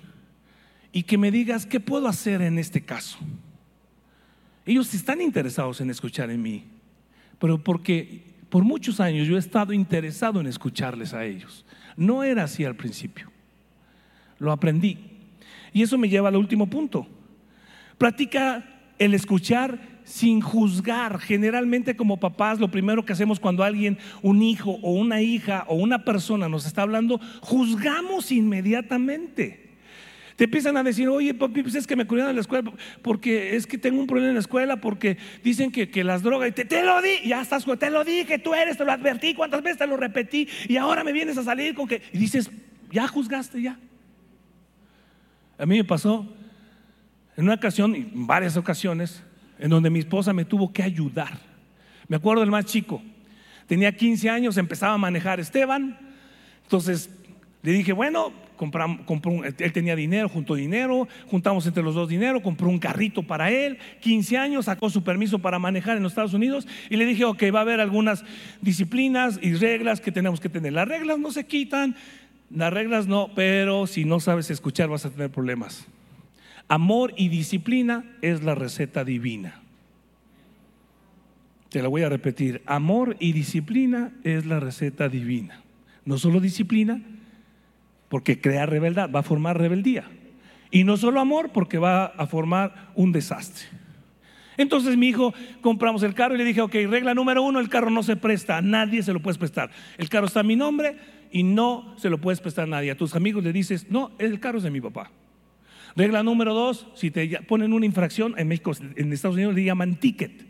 [0.91, 3.17] y que me digas qué puedo hacer en este caso.
[4.67, 6.65] Ellos están interesados en escuchar en mí,
[7.39, 11.65] pero porque por muchos años yo he estado interesado en escucharles a ellos.
[11.95, 13.31] No era así al principio.
[14.39, 14.97] Lo aprendí.
[15.71, 17.07] Y eso me lleva al último punto.
[17.97, 18.65] Practica
[18.99, 21.17] el escuchar sin juzgar.
[21.19, 25.75] Generalmente como papás lo primero que hacemos cuando alguien, un hijo o una hija o
[25.75, 29.66] una persona nos está hablando, juzgamos inmediatamente.
[30.37, 32.71] Te empiezan a decir, oye, papi, pues es que me cuidan en la escuela
[33.01, 36.51] porque es que tengo un problema en la escuela porque dicen que, las drogas, y
[36.51, 39.63] te, te lo di, ya estás, te lo dije, tú eres, te lo advertí, cuántas
[39.63, 42.51] veces te lo repetí y ahora me vienes a salir con que, y dices,
[42.91, 43.79] ya juzgaste, ya.
[45.57, 46.31] A mí me pasó
[47.35, 49.23] en una ocasión, en varias ocasiones,
[49.57, 51.39] en donde mi esposa me tuvo que ayudar.
[52.07, 53.01] Me acuerdo del más chico,
[53.65, 55.97] tenía 15 años, empezaba a manejar Esteban,
[56.61, 57.09] entonces
[57.67, 58.31] le dije, bueno,
[59.43, 63.77] él tenía dinero, juntó dinero, juntamos entre los dos dinero, compró un carrito para él,
[63.99, 67.43] 15 años, sacó su permiso para manejar en los Estados Unidos y le dije, ok,
[67.53, 68.23] va a haber algunas
[68.61, 70.71] disciplinas y reglas que tenemos que tener.
[70.71, 71.97] Las reglas no se quitan,
[72.49, 75.85] las reglas no, pero si no sabes escuchar vas a tener problemas.
[76.69, 79.59] Amor y disciplina es la receta divina.
[81.67, 82.61] Te la voy a repetir.
[82.65, 85.63] Amor y disciplina es la receta divina.
[86.05, 87.01] No solo disciplina,
[88.09, 90.05] porque crea rebeldad, va a formar rebeldía.
[90.71, 93.65] Y no solo amor, porque va a formar un desastre.
[94.57, 97.91] Entonces mi hijo compramos el carro y le dije, ok, regla número uno, el carro
[97.91, 99.69] no se presta, a nadie se lo puedes prestar.
[99.97, 100.97] El carro está a mi nombre
[101.31, 102.91] y no se lo puedes prestar a nadie.
[102.91, 105.11] A tus amigos le dices, no, el carro es de mi papá.
[105.95, 109.95] Regla número dos, si te ponen una infracción, en México, en Estados Unidos le llaman
[109.95, 110.45] ticket.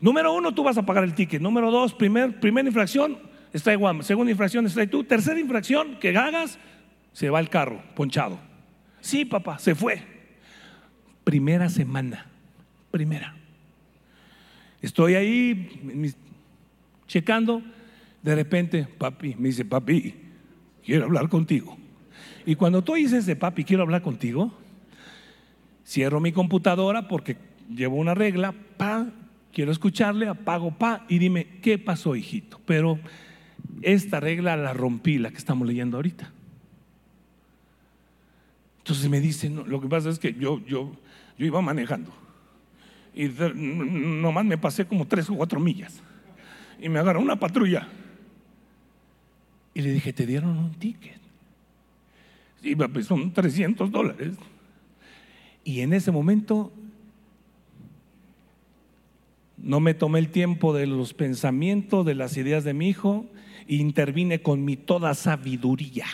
[0.00, 1.40] Número uno, tú vas a pagar el ticket.
[1.40, 3.18] Número dos, primer, primera infracción,
[3.54, 4.04] está igual.
[4.04, 5.04] Segunda infracción, está tú.
[5.04, 6.58] Tercera infracción que hagas,
[7.14, 8.38] se va el carro, ponchado.
[9.00, 10.02] Sí, papá, se fue.
[11.24, 12.26] Primera semana
[12.94, 13.34] primera.
[14.80, 16.14] Estoy ahí
[17.08, 17.60] checando,
[18.22, 20.14] de repente, papi, me dice, papi,
[20.84, 21.76] quiero hablar contigo.
[22.46, 24.56] Y cuando tú dices de papi, quiero hablar contigo,
[25.84, 27.36] cierro mi computadora porque
[27.68, 29.08] llevo una regla, pa,
[29.52, 32.60] quiero escucharle, apago pa y dime, ¿qué pasó, hijito?
[32.64, 33.00] Pero
[33.82, 36.30] esta regla la rompí, la que estamos leyendo ahorita.
[38.78, 40.92] Entonces me dice, lo que pasa es que yo, yo,
[41.38, 42.12] yo iba manejando
[43.14, 46.00] y nomás me pasé como tres o cuatro millas.
[46.80, 47.88] Y me agarró una patrulla.
[49.72, 51.20] Y le dije, te dieron un ticket.
[52.62, 54.34] Y pues son 300 dólares.
[55.62, 56.72] Y en ese momento
[59.56, 63.26] no me tomé el tiempo de los pensamientos, de las ideas de mi hijo,
[63.68, 66.06] intervine con mi toda sabiduría.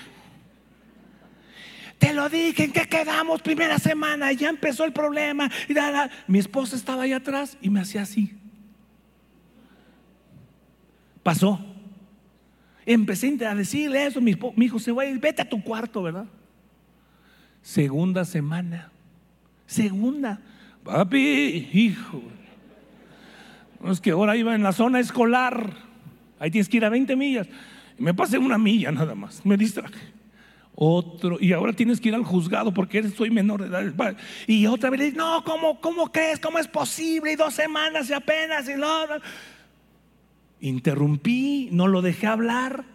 [2.00, 3.42] Te lo dije, ¿en qué quedamos?
[3.42, 5.50] Primera semana, ya empezó el problema.
[5.68, 5.74] Y
[6.26, 8.32] Mi esposa estaba ahí atrás y me hacía así.
[11.22, 11.60] Pasó.
[12.86, 14.20] Empecé a decirle eso.
[14.22, 16.24] Mi, hijo se va a ir, vete a tu cuarto, ¿verdad?
[17.60, 18.90] Segunda semana.
[19.66, 20.40] Segunda.
[20.82, 22.22] Papi, hijo.
[23.90, 25.89] es que ahora iba en la zona escolar.
[26.40, 27.46] Ahí tienes que ir a 20 millas.
[27.98, 29.46] Me pasé una milla nada más.
[29.46, 30.20] Me distraje
[30.83, 34.16] otro, y ahora tienes que ir al juzgado porque soy menor de edad.
[34.46, 36.40] Y otra vez no, ¿cómo, ¿cómo crees?
[36.40, 37.33] ¿Cómo es posible?
[37.33, 38.66] Y dos semanas y apenas.
[38.66, 39.07] Y no,
[40.62, 42.87] Interrumpí, no lo dejé hablar.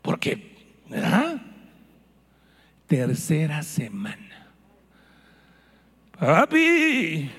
[0.00, 0.56] Porque,
[0.88, 1.42] ¿verdad?
[2.86, 4.48] Tercera semana.
[6.18, 7.30] Papi,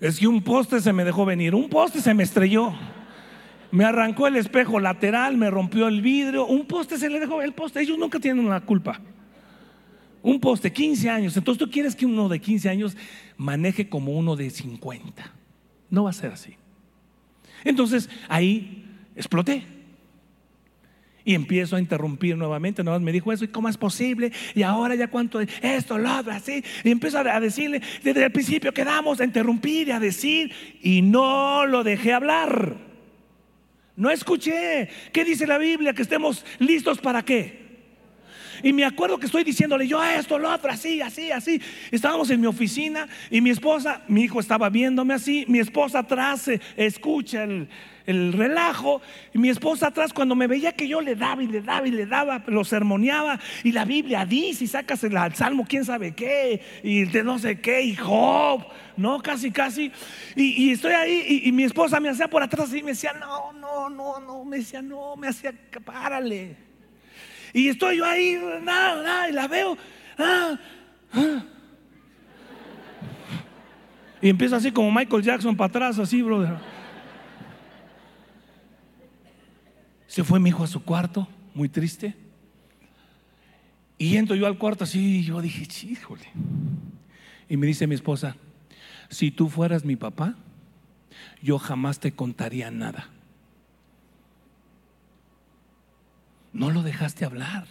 [0.00, 2.74] es que un poste se me dejó venir, un poste se me estrelló.
[3.70, 7.52] Me arrancó el espejo lateral, me rompió el vidrio, un poste se le dejó, el
[7.52, 9.00] poste, ellos nunca tienen la culpa.
[10.22, 11.36] Un poste, 15 años.
[11.36, 12.96] Entonces tú quieres que uno de 15 años
[13.36, 15.32] maneje como uno de 50.
[15.90, 16.56] No va a ser así.
[17.64, 19.75] Entonces ahí exploté.
[21.26, 22.84] Y empiezo a interrumpir nuevamente.
[22.84, 24.30] Nada más me dijo eso, ¿y cómo es posible?
[24.54, 26.62] Y ahora ya cuánto, esto, lo otro, así.
[26.84, 31.66] Y empiezo a decirle, desde el principio quedamos a interrumpir y a decir, y no
[31.66, 32.76] lo dejé hablar.
[33.96, 34.88] No escuché.
[35.12, 35.94] ¿Qué dice la Biblia?
[35.94, 37.66] Que estemos listos para qué.
[38.62, 41.60] Y me acuerdo que estoy diciéndole yo esto, lo otro, así, así, así.
[41.90, 46.48] Estábamos en mi oficina y mi esposa, mi hijo estaba viéndome así, mi esposa atrás
[46.76, 47.68] escucha el,
[48.06, 49.02] el relajo.
[49.34, 51.90] Y mi esposa atrás, cuando me veía que yo le daba y le daba y
[51.90, 53.38] le daba, lo sermoneaba.
[53.64, 57.60] Y la Biblia dice, y sacas el, salmo, quién sabe qué, y de no sé
[57.60, 58.64] qué, y Job,
[58.96, 59.92] no, casi, casi.
[60.34, 63.90] Y, estoy ahí, y, mi esposa me hacía por atrás y me decía, no, no,
[63.90, 65.52] no, no, me decía, no, me hacía,
[65.84, 66.56] párale.
[67.52, 69.76] Y estoy yo ahí, nada, nada, y la veo,
[70.18, 70.58] ah,
[71.12, 71.44] ah.
[74.20, 76.75] Y empieza así como Michael Jackson para atrás, así, brother.
[80.16, 82.16] Se fue mi hijo a su cuarto, muy triste.
[83.98, 86.32] Y entro yo al cuarto así, y yo dije, híjole.
[87.50, 88.34] Y me dice mi esposa,
[89.10, 90.34] si tú fueras mi papá,
[91.42, 93.10] yo jamás te contaría nada.
[96.54, 97.66] No lo dejaste hablar.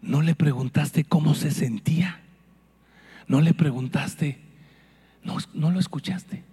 [0.00, 2.20] No le preguntaste cómo se sentía.
[3.26, 4.38] No le preguntaste,
[5.24, 6.44] no, no lo escuchaste.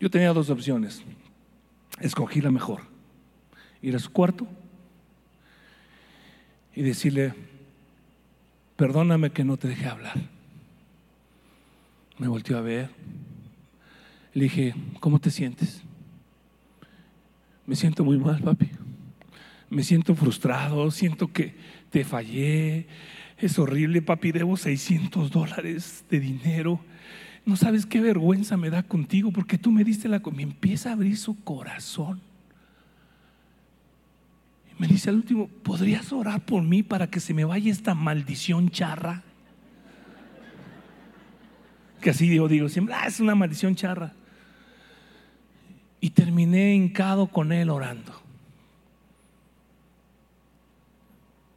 [0.00, 1.04] Yo tenía dos opciones
[2.00, 2.82] escogí la mejor.
[3.82, 4.46] Ir a su cuarto
[6.74, 7.34] y decirle,
[8.76, 10.16] perdóname que no te dejé hablar.
[12.18, 12.90] Me volteó a ver.
[14.32, 15.82] Le dije, ¿cómo te sientes?
[17.66, 18.70] Me siento muy mal, papi.
[19.70, 21.54] Me siento frustrado, siento que
[21.90, 22.86] te fallé.
[23.38, 26.80] Es horrible, papi, debo 600 dólares de dinero
[27.46, 30.20] no sabes qué vergüenza me da contigo porque tú me diste la...
[30.34, 32.20] Me empieza a abrir su corazón.
[34.78, 38.68] Me dice al último, ¿podrías orar por mí para que se me vaya esta maldición
[38.68, 39.22] charra?
[42.00, 44.12] Que así digo, digo siempre, ah, es una maldición charra.
[46.00, 48.12] Y terminé hincado con él orando.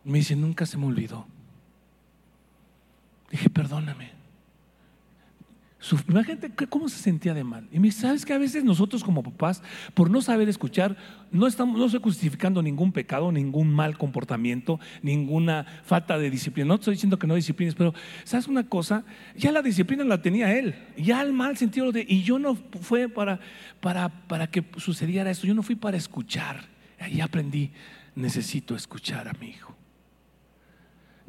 [0.03, 1.25] Me dice, nunca se me olvidó.
[3.31, 4.18] Dije, perdóname.
[6.09, 7.67] Imagínate cómo se sentía de mal.
[7.71, 9.63] Y me sabes que a veces nosotros como papás,
[9.93, 10.97] por no saber escuchar,
[11.31, 16.67] no estamos, no estoy justificando ningún pecado, ningún mal comportamiento, ninguna falta de disciplina.
[16.67, 17.93] No estoy diciendo que no disciplines, pero
[18.25, 19.05] ¿sabes una cosa?
[19.37, 23.07] Ya la disciplina la tenía él, ya el mal sentido de, y yo no fue
[23.07, 23.39] para,
[23.79, 26.65] para, para que sucediera esto, yo no fui para escuchar.
[26.99, 27.71] Ahí aprendí,
[28.15, 29.78] necesito escuchar a mi hijo.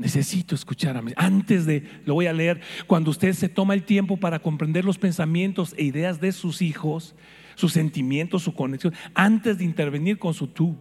[0.00, 1.12] Necesito escuchar a mí.
[1.14, 4.96] Antes de, lo voy a leer, cuando usted se toma el tiempo para comprender los
[4.96, 7.14] pensamientos e ideas de sus hijos,
[7.54, 10.74] sus sentimientos, su conexión, antes de intervenir con su tú,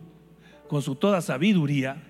[0.69, 2.01] con su toda sabiduría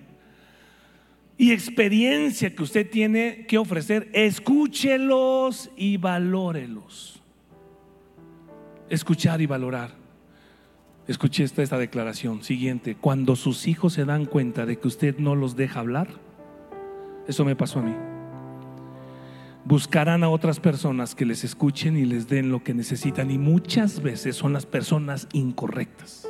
[1.36, 7.20] y experiencia que usted tiene que ofrecer, escúchelos y valórelos.
[8.88, 9.96] Escuchar y valorar.
[11.08, 12.94] Escuche esta, esta declaración siguiente.
[12.94, 16.29] Cuando sus hijos se dan cuenta de que usted no los deja hablar,
[17.26, 17.94] eso me pasó a mí.
[19.64, 23.30] Buscarán a otras personas que les escuchen y les den lo que necesitan.
[23.30, 26.26] Y muchas veces son las personas incorrectas.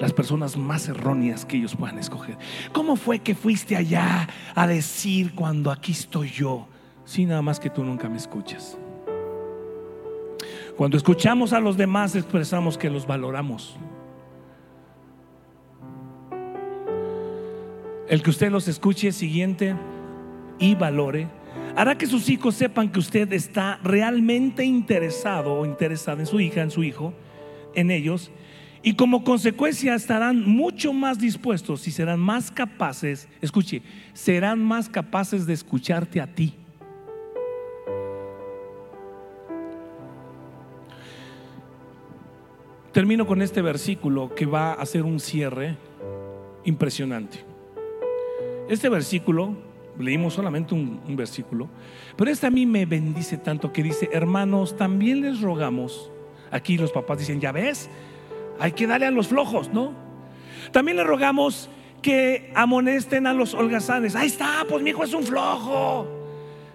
[0.00, 2.36] Las personas más erróneas que ellos puedan escoger.
[2.72, 6.68] ¿Cómo fue que fuiste allá a decir cuando aquí estoy yo?
[7.04, 8.76] Sí, nada más que tú nunca me escuchas.
[10.76, 13.78] Cuando escuchamos a los demás expresamos que los valoramos.
[18.08, 19.74] El que usted los escuche siguiente
[20.58, 21.28] y valore
[21.74, 26.62] hará que sus hijos sepan que usted está realmente interesado o interesada en su hija,
[26.62, 27.12] en su hijo,
[27.74, 28.30] en ellos,
[28.82, 33.82] y como consecuencia estarán mucho más dispuestos y serán más capaces, escuche,
[34.12, 36.54] serán más capaces de escucharte a ti.
[42.92, 45.76] Termino con este versículo que va a ser un cierre
[46.64, 47.45] impresionante.
[48.68, 49.54] Este versículo,
[49.98, 51.68] leímos solamente un, versículo,
[52.16, 56.10] pero este a mí me bendice tanto que dice, hermanos, también les rogamos,
[56.50, 57.88] aquí los papás dicen, ya ves,
[58.58, 59.92] hay que darle a los flojos, ¿no?
[60.72, 61.70] También les rogamos
[62.02, 64.16] que amonesten a los holgazanes.
[64.16, 66.25] Ahí está, pues mi hijo es un flojo.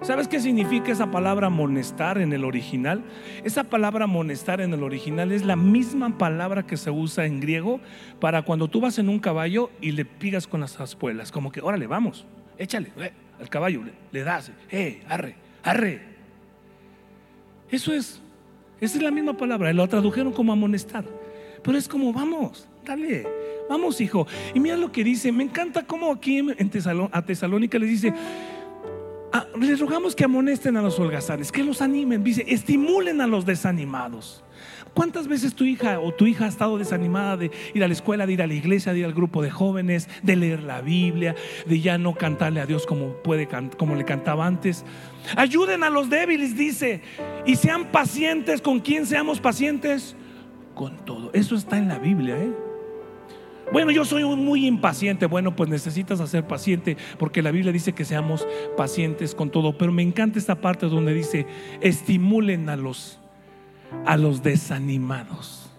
[0.02, 3.04] ¿Sabes qué significa esa palabra amonestar en el original?
[3.44, 7.80] Esa palabra amonestar en el original es la misma palabra que se usa en griego
[8.20, 11.62] para cuando tú vas en un caballo y le pigas con las aspuelas, como que,
[11.62, 12.26] órale, vamos,
[12.58, 16.02] échale eh, al caballo, le, das, eh, arre, arre.
[17.70, 18.20] Eso es,
[18.80, 21.06] esa es la misma palabra, lo tradujeron como amonestar,
[21.64, 23.28] pero es como, vamos, dale,
[23.70, 24.26] vamos hijo.
[24.56, 26.58] Y mira lo que dice, me encanta cómo aquí en
[27.12, 28.14] a Tesalónica les dice,
[29.34, 33.46] Ah, les rogamos que amonesten a los holgazanes, que los animen, dice, estimulen a los
[33.46, 34.44] desanimados.
[34.94, 38.26] ¿Cuántas veces tu hija o tu hija ha estado desanimada de ir a la escuela,
[38.26, 41.34] de ir a la iglesia, de ir al grupo de jóvenes, de leer la Biblia,
[41.66, 44.84] de ya no cantarle a Dios como puede como le cantaba antes?
[45.38, 47.02] Ayuden a los débiles, dice,
[47.46, 48.62] y sean pacientes.
[48.62, 50.18] ¿Con quién seamos pacientes?
[50.76, 51.32] Con todo.
[51.34, 52.71] Eso está en la Biblia, ¿eh?
[53.72, 55.26] Bueno, yo soy muy impaciente.
[55.28, 58.46] Bueno, pues necesitas hacer paciente porque la Biblia dice que seamos
[58.76, 59.78] pacientes con todo.
[59.78, 61.46] Pero me encanta esta parte donde dice,
[61.80, 63.20] estimulen a los,
[64.06, 65.72] a los desanimados.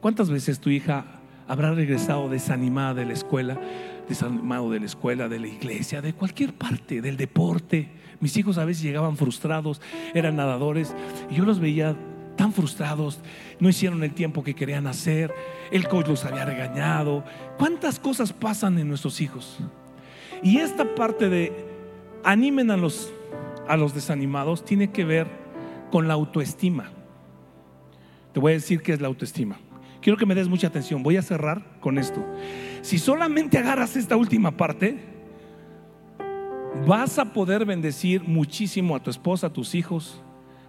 [0.00, 1.04] ¿Cuántas veces tu hija
[1.46, 3.60] habrá regresado desanimada de la escuela,
[4.08, 7.88] desanimado de la escuela, de la iglesia, de cualquier parte, del deporte?
[8.18, 9.80] Mis hijos a veces llegaban frustrados,
[10.12, 10.94] eran nadadores,
[11.30, 11.96] y yo los veía
[12.42, 13.20] tan frustrados,
[13.60, 15.32] no hicieron el tiempo que querían hacer,
[15.70, 17.22] el coach los había regañado.
[17.56, 19.60] ¿Cuántas cosas pasan en nuestros hijos?
[20.42, 21.52] Y esta parte de
[22.24, 23.12] animen a los,
[23.68, 25.28] a los desanimados tiene que ver
[25.92, 26.90] con la autoestima.
[28.32, 29.60] Te voy a decir qué es la autoestima.
[30.00, 31.04] Quiero que me des mucha atención.
[31.04, 32.26] Voy a cerrar con esto.
[32.80, 34.98] Si solamente agarras esta última parte,
[36.88, 40.20] vas a poder bendecir muchísimo a tu esposa, a tus hijos,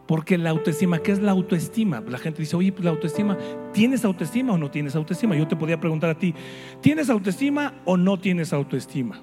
[0.06, 2.04] porque la autoestima, ¿qué es la autoestima?
[2.08, 3.38] La gente dice, oye, pues la autoestima,
[3.72, 5.36] ¿tienes autoestima o no tienes autoestima?
[5.36, 6.36] Yo te podía preguntar a ti,
[6.82, 9.22] ¿tienes autoestima o no tienes autoestima?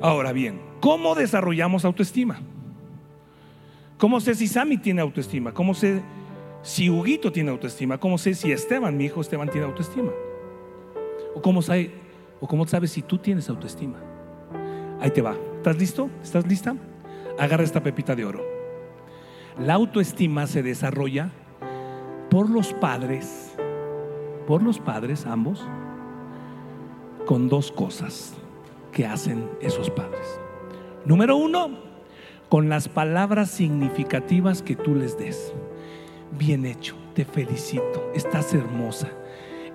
[0.00, 2.40] Ahora bien, ¿cómo desarrollamos autoestima?
[3.98, 5.52] ¿Cómo sé si Sammy tiene autoestima?
[5.52, 6.02] ¿Cómo sé
[6.62, 7.98] si Huguito tiene autoestima?
[7.98, 10.10] ¿Cómo sé si Esteban, mi hijo Esteban, tiene autoestima?
[11.34, 11.90] ¿O cómo, sabe,
[12.40, 13.98] ¿O cómo sabes si tú tienes autoestima?
[15.00, 15.36] Ahí te va.
[15.56, 16.08] ¿Estás listo?
[16.22, 16.74] ¿Estás lista?
[17.38, 18.53] Agarra esta pepita de oro.
[19.58, 21.30] La autoestima se desarrolla
[22.28, 23.54] por los padres,
[24.48, 25.64] por los padres ambos,
[27.24, 28.34] con dos cosas
[28.90, 30.40] que hacen esos padres.
[31.04, 31.70] Número uno,
[32.48, 35.54] con las palabras significativas que tú les des.
[36.36, 39.12] Bien hecho, te felicito, estás hermosa,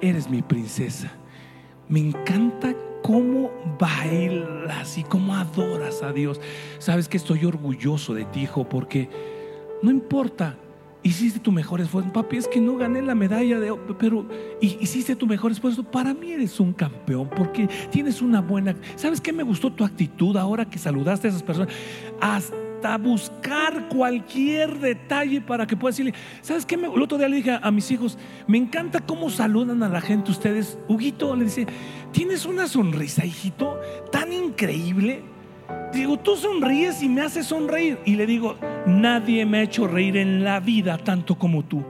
[0.01, 1.09] eres mi princesa.
[1.88, 3.49] Me encanta cómo
[3.80, 6.41] bailas y cómo adoras a Dios.
[6.80, 9.39] Sabes que estoy orgulloso de ti, hijo, porque
[9.82, 10.57] no importa
[11.03, 12.11] hiciste tu mejor esfuerzo.
[12.11, 14.25] Papi, es que no gané la medalla de pero
[14.61, 15.84] hiciste tu mejor esfuerzo.
[15.84, 18.75] Para mí eres un campeón porque tienes una buena.
[18.95, 21.73] ¿Sabes qué me gustó tu actitud ahora que saludaste a esas personas?
[22.19, 26.75] Hasta buscar cualquier detalle para que puedas decirle, ¿sabes qué?
[26.75, 28.17] El otro día le dije a mis hijos,
[28.47, 30.77] me encanta cómo saludan a la gente ustedes.
[30.88, 31.67] Huguito le dice,
[32.11, 33.80] tienes una sonrisa, hijito,
[34.11, 35.23] tan increíble
[35.94, 38.00] Digo, tú sonríes y me haces sonreír.
[38.06, 41.84] Y le digo, nadie me ha hecho reír en la vida tanto como tú.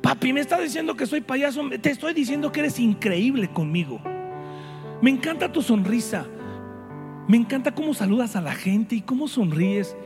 [0.00, 1.68] Papi, me está diciendo que soy payaso.
[1.80, 4.00] Te estoy diciendo que eres increíble conmigo.
[5.00, 6.26] Me encanta tu sonrisa.
[7.26, 9.96] Me encanta cómo saludas a la gente y cómo sonríes.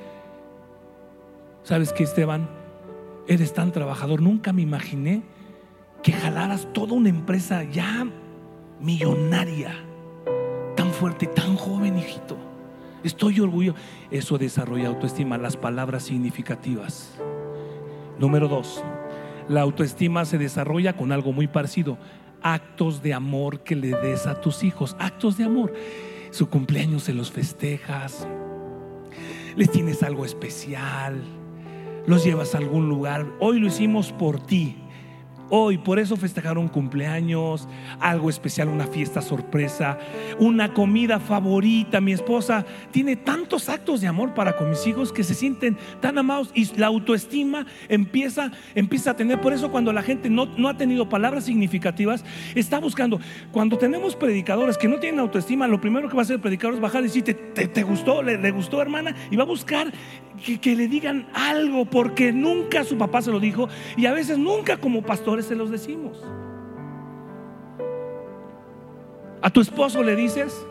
[1.63, 2.49] ¿Sabes qué, Esteban?
[3.29, 4.23] Eres tan trabajador.
[4.23, 5.23] Nunca me imaginé
[6.03, 8.07] que jalaras toda una empresa ya
[8.81, 9.75] millonaria,
[10.77, 12.50] tan fuerte, tan joven, hijito.
[13.05, 13.79] Estoy orgulloso.
[14.11, 17.15] Eso desarrolla autoestima, las palabras significativas.
[18.19, 18.83] Número dos,
[19.49, 21.99] la autoestima se desarrolla con algo muy parecido.
[22.43, 24.97] Actos de amor que le des a tus hijos.
[24.99, 25.73] Actos de amor.
[26.31, 28.27] Su cumpleaños se los festejas.
[29.57, 31.23] Les tienes algo especial.
[32.07, 33.27] Los llevas a algún lugar.
[33.41, 34.77] Hoy lo hicimos por ti
[35.51, 35.79] hoy.
[35.79, 39.99] Por eso festejaron cumpleaños, algo especial, una fiesta sorpresa,
[40.39, 42.01] una comida favorita.
[42.01, 46.17] Mi esposa tiene tantos actos de amor para con mis hijos que se sienten tan
[46.19, 49.41] amados y la autoestima empieza, empieza a tener.
[49.41, 52.25] Por eso cuando la gente no, no ha tenido palabras significativas,
[52.55, 53.21] está buscando.
[53.53, 56.75] Cuando tenemos predicadores que no tienen autoestima, lo primero que va a hacer el predicador
[56.75, 58.23] es bajar y decir, ¿te, gustó?
[58.23, 59.15] ¿Le, ¿Le, gustó, hermana?
[59.31, 59.93] Y va a buscar
[60.45, 64.39] que, que le digan algo porque nunca su papá se lo dijo y a veces
[64.39, 66.23] nunca como pastor se los decimos.
[69.43, 70.67] A tu esposo le dices,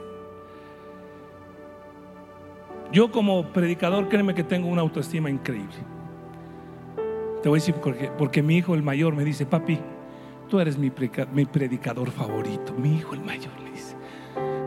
[2.92, 5.78] yo como predicador, créeme que tengo una autoestima increíble.
[7.42, 9.80] Te voy a decir porque, porque mi hijo el mayor me dice, papi,
[10.50, 12.74] tú eres mi, predicador favorito.
[12.74, 13.96] Mi hijo el mayor le dice,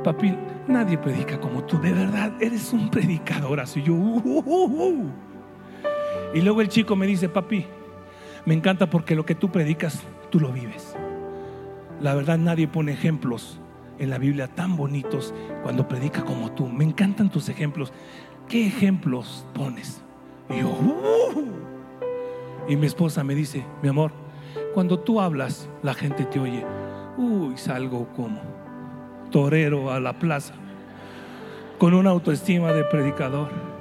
[0.03, 0.35] papi,
[0.67, 3.83] nadie predica como tú, de verdad, eres un predicador así.
[3.83, 5.11] Yo, uh, uh, uh,
[6.35, 7.67] y luego el chico me dice, papi,
[8.45, 10.97] me encanta porque lo que tú predicas, tú lo vives.
[12.01, 13.61] La verdad nadie pone ejemplos
[13.99, 15.33] en la Biblia tan bonitos
[15.63, 16.69] cuando predica como tú.
[16.69, 17.93] Me encantan tus ejemplos.
[18.49, 20.03] ¿Qué ejemplos pones?
[20.51, 21.45] Y yo, uh".
[22.69, 24.13] y mi esposa me dice, mi amor,
[24.75, 26.65] cuando tú hablas, la gente te oye.
[27.17, 28.41] Uy, salgo como
[29.31, 30.55] torero a la plaza,
[31.79, 33.72] con una autoestima de predicador.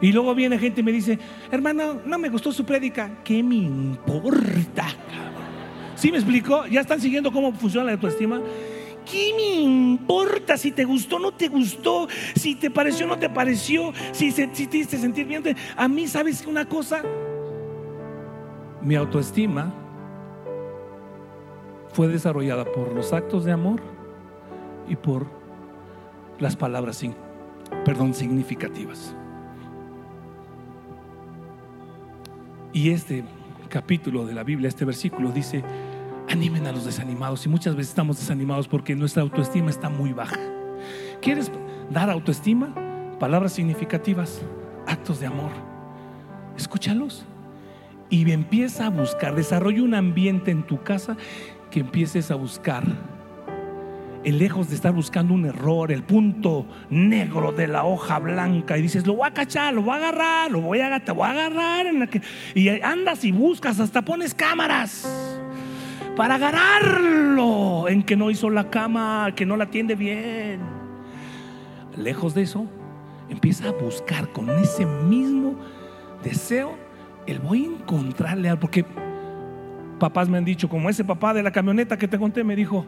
[0.00, 1.18] Y luego viene gente y me dice,
[1.50, 3.22] hermano, no me gustó su prédica.
[3.22, 4.86] ¿Qué me importa?
[5.94, 6.66] ¿Sí me explico?
[6.66, 8.40] ¿Ya están siguiendo cómo funciona la autoestima?
[9.04, 12.08] ¿Qué me importa si te gustó o no te gustó?
[12.34, 13.92] Si te pareció o no te pareció?
[14.12, 15.42] Si, se, te hiciste sentir bien.
[15.76, 17.02] A mí, ¿sabes una cosa?
[18.80, 19.74] Mi autoestima
[21.92, 23.80] fue desarrollada por los actos de amor
[24.88, 25.26] y por
[26.38, 27.04] las palabras,
[27.84, 29.14] perdón, significativas.
[32.72, 33.24] Y este
[33.68, 35.64] capítulo de la Biblia, este versículo dice,
[36.28, 37.44] animen a los desanimados.
[37.46, 40.38] Y muchas veces estamos desanimados porque nuestra autoestima está muy baja.
[41.20, 41.50] ¿Quieres
[41.90, 42.74] dar autoestima?
[43.18, 44.42] Palabras significativas,
[44.86, 45.50] actos de amor.
[46.56, 47.26] Escúchalos.
[48.08, 51.16] Y empieza a buscar, desarrolla un ambiente en tu casa
[51.70, 52.84] que empieces a buscar
[54.22, 58.82] el lejos de estar buscando un error, el punto negro de la hoja blanca y
[58.82, 61.30] dices, lo voy a cachar, lo voy a agarrar, lo voy a, te voy a
[61.30, 62.20] agarrar en la que...
[62.54, 65.08] y andas y buscas, hasta pones cámaras
[66.16, 70.60] para agarrarlo en que no hizo la cama, que no la atiende bien.
[71.96, 72.66] Lejos de eso,
[73.30, 75.56] empieza a buscar con ese mismo
[76.22, 76.76] deseo,
[77.26, 78.84] el voy a encontrarle algo, porque
[79.98, 82.84] papás me han dicho, como ese papá de la camioneta que te conté me dijo,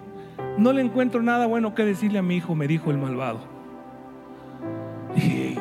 [0.58, 3.40] no le encuentro nada bueno que decirle a mi hijo, me dijo el malvado.
[5.14, 5.56] Dije,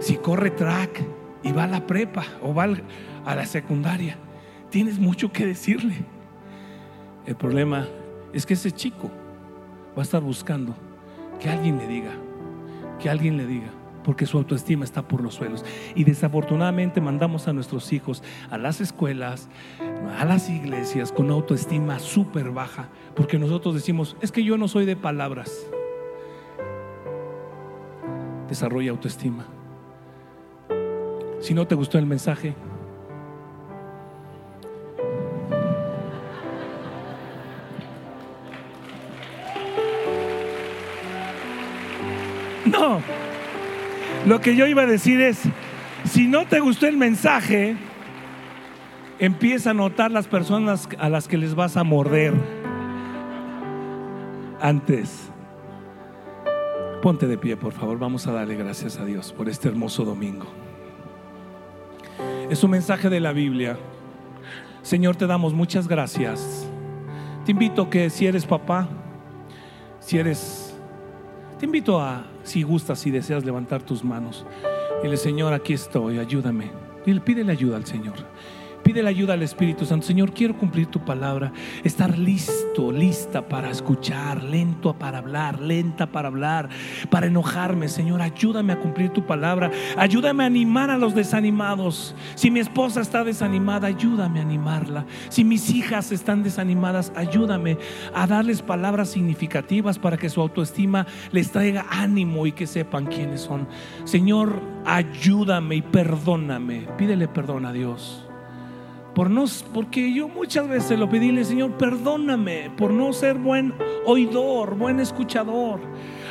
[0.00, 1.02] si corre track
[1.42, 2.68] y va a la prepa o va
[3.24, 4.16] a la secundaria,
[4.70, 5.96] tienes mucho que decirle.
[7.26, 7.86] El problema
[8.32, 9.10] es que ese chico
[9.96, 10.74] va a estar buscando
[11.40, 12.12] que alguien le diga,
[12.98, 13.68] que alguien le diga,
[14.08, 15.66] porque su autoestima está por los suelos.
[15.94, 19.50] Y desafortunadamente mandamos a nuestros hijos a las escuelas,
[20.18, 24.86] a las iglesias con autoestima súper baja, porque nosotros decimos, es que yo no soy
[24.86, 25.52] de palabras.
[28.48, 29.44] desarrolla autoestima.
[31.42, 32.54] Si no te gustó el mensaje,
[42.64, 43.17] no.
[44.28, 45.40] Lo que yo iba a decir es,
[46.04, 47.76] si no te gustó el mensaje,
[49.18, 52.34] empieza a notar las personas a las que les vas a morder
[54.60, 55.30] antes.
[57.00, 57.98] Ponte de pie, por favor.
[57.98, 60.44] Vamos a darle gracias a Dios por este hermoso domingo.
[62.50, 63.78] Es un mensaje de la Biblia.
[64.82, 66.68] Señor, te damos muchas gracias.
[67.46, 68.90] Te invito que si eres papá,
[70.00, 70.76] si eres,
[71.58, 74.44] te invito a, si gustas, si deseas levantar tus manos.
[75.02, 76.70] Dile, Señor, aquí estoy, ayúdame.
[77.06, 78.16] Dile, pídele ayuda al Señor.
[78.82, 80.06] Pide la ayuda al Espíritu Santo.
[80.06, 81.52] Señor, quiero cumplir tu palabra.
[81.84, 86.68] Estar listo, lista para escuchar, lento para hablar, lenta para hablar,
[87.10, 87.88] para enojarme.
[87.88, 89.70] Señor, ayúdame a cumplir tu palabra.
[89.96, 92.14] Ayúdame a animar a los desanimados.
[92.34, 95.06] Si mi esposa está desanimada, ayúdame a animarla.
[95.28, 97.78] Si mis hijas están desanimadas, ayúdame
[98.14, 103.42] a darles palabras significativas para que su autoestima les traiga ánimo y que sepan quiénes
[103.42, 103.68] son.
[104.04, 106.88] Señor, ayúdame y perdóname.
[106.96, 108.27] Pídele perdón a Dios
[109.18, 113.74] por no, porque yo muchas veces lo pedí, Señor, perdóname por no ser buen
[114.06, 115.80] oidor, buen escuchador.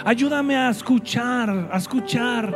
[0.05, 2.55] Ayúdame a escuchar, a escuchar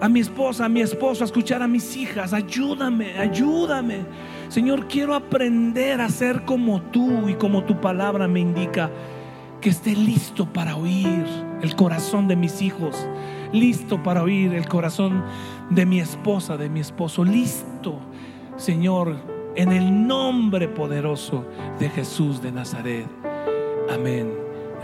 [0.00, 2.32] a mi esposa, a mi esposo, a escuchar a mis hijas.
[2.32, 4.06] Ayúdame, ayúdame.
[4.48, 8.90] Señor, quiero aprender a ser como tú y como tu palabra me indica.
[9.60, 11.26] Que esté listo para oír
[11.60, 13.06] el corazón de mis hijos.
[13.52, 15.24] Listo para oír el corazón
[15.68, 17.22] de mi esposa, de mi esposo.
[17.22, 17.98] Listo,
[18.56, 21.44] Señor en el nombre poderoso
[21.80, 23.08] de Jesús de Nazaret.
[23.90, 24.32] Amén,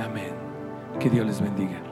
[0.01, 0.33] amén.
[0.99, 1.84] Que Dios les bendiga.